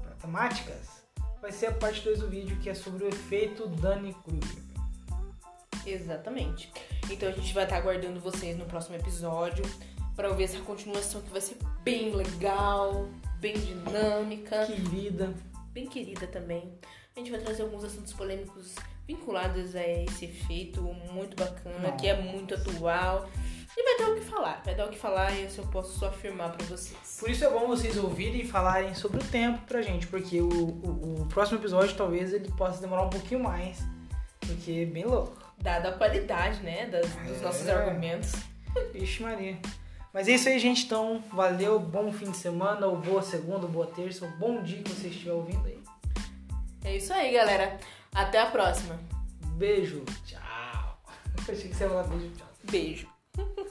pra 0.01 0.11
temáticas, 0.21 1.03
vai 1.41 1.51
ser 1.51 1.67
a 1.67 1.73
parte 1.73 2.01
2 2.01 2.19
do 2.19 2.29
vídeo, 2.29 2.57
que 2.59 2.69
é 2.69 2.73
sobre 2.73 3.03
o 3.03 3.07
efeito 3.09 3.67
Danny 3.67 4.15
Kruger. 4.23 4.61
Exatamente. 5.85 6.71
Então 7.09 7.27
a 7.27 7.31
gente 7.33 7.53
vai 7.53 7.65
estar 7.65 7.75
aguardando 7.75 8.21
vocês 8.21 8.57
no 8.57 8.65
próximo 8.65 8.95
episódio 8.95 9.65
para 10.15 10.29
ouvir 10.29 10.45
essa 10.45 10.59
continuação 10.59 11.21
que 11.21 11.29
vai 11.29 11.41
ser 11.41 11.57
bem 11.83 12.15
legal, 12.15 13.09
bem 13.41 13.53
dinâmica, 13.53 14.65
Querida. 14.65 15.33
bem 15.73 15.87
querida 15.87 16.27
também. 16.27 16.71
A 17.15 17.19
gente 17.19 17.31
vai 17.31 17.39
trazer 17.41 17.63
alguns 17.63 17.83
assuntos 17.83 18.13
polêmicos 18.13 18.75
vinculados 19.07 19.75
a 19.75 19.85
esse 19.85 20.25
efeito 20.25 20.81
muito 21.11 21.35
bacana, 21.35 21.91
que 21.93 22.07
é 22.07 22.21
muito 22.21 22.53
atual. 22.55 23.27
E 23.75 23.83
vai 23.83 23.97
dar 23.97 24.11
o 24.13 24.15
que 24.19 24.25
falar, 24.25 24.61
vai 24.65 24.75
dar 24.75 24.85
o 24.85 24.89
que 24.89 24.97
falar 24.99 25.31
e 25.31 25.45
isso 25.45 25.61
eu 25.61 25.67
posso 25.67 25.97
só 25.97 26.07
afirmar 26.07 26.51
para 26.51 26.65
vocês. 26.65 27.17
Por 27.19 27.29
isso 27.29 27.43
é 27.45 27.49
bom 27.49 27.67
vocês 27.67 27.97
ouvirem 27.97 28.41
e 28.41 28.47
falarem 28.47 28.93
sobre 28.93 29.19
o 29.21 29.23
tempo 29.23 29.61
pra 29.65 29.81
gente, 29.81 30.07
porque 30.07 30.41
o, 30.41 30.49
o, 30.49 31.21
o 31.21 31.25
próximo 31.27 31.57
episódio 31.57 31.95
talvez 31.95 32.33
ele 32.33 32.51
possa 32.51 32.81
demorar 32.81 33.03
um 33.03 33.09
pouquinho 33.09 33.39
mais, 33.41 33.79
porque 34.39 34.71
é 34.71 34.85
bem 34.85 35.05
louco. 35.05 35.37
Dada 35.57 35.89
a 35.89 35.91
qualidade, 35.93 36.59
né, 36.61 36.85
das- 36.87 37.13
dos 37.15 37.37
É. 37.37 37.41
nossos 37.43 37.67
argumentos. 37.69 38.33
Vixe 38.93 39.23
Maria. 39.23 39.57
Mas 40.13 40.27
é 40.27 40.31
isso 40.33 40.49
aí, 40.49 40.59
gente. 40.59 40.85
Então, 40.85 41.23
valeu, 41.31 41.79
bom 41.79 42.11
fim 42.11 42.31
de 42.31 42.37
semana, 42.37 42.85
ou 42.85 42.97
boa 42.97 43.21
segunda, 43.21 43.65
ou 43.65 43.71
boa 43.71 43.87
terça, 43.87 44.25
ou 44.25 44.31
bom 44.31 44.61
dia 44.61 44.83
que 44.83 44.89
você 44.89 45.07
estiver 45.07 45.31
ouvindo 45.31 45.65
aí. 45.65 45.79
É 46.83 46.97
isso 46.97 47.13
aí, 47.13 47.31
galera. 47.31 47.79
Até 48.13 48.39
a 48.39 48.47
próxima. 48.47 48.99
Beijo, 49.55 50.03
tchau. 50.25 50.41
Achei 51.47 51.69
que 51.69 51.75
você 51.75 51.83
ia 51.83 51.89
falar 51.89 52.03
beijo, 52.03 52.31
tchau. 52.35 52.47
Beijo. 52.69 53.07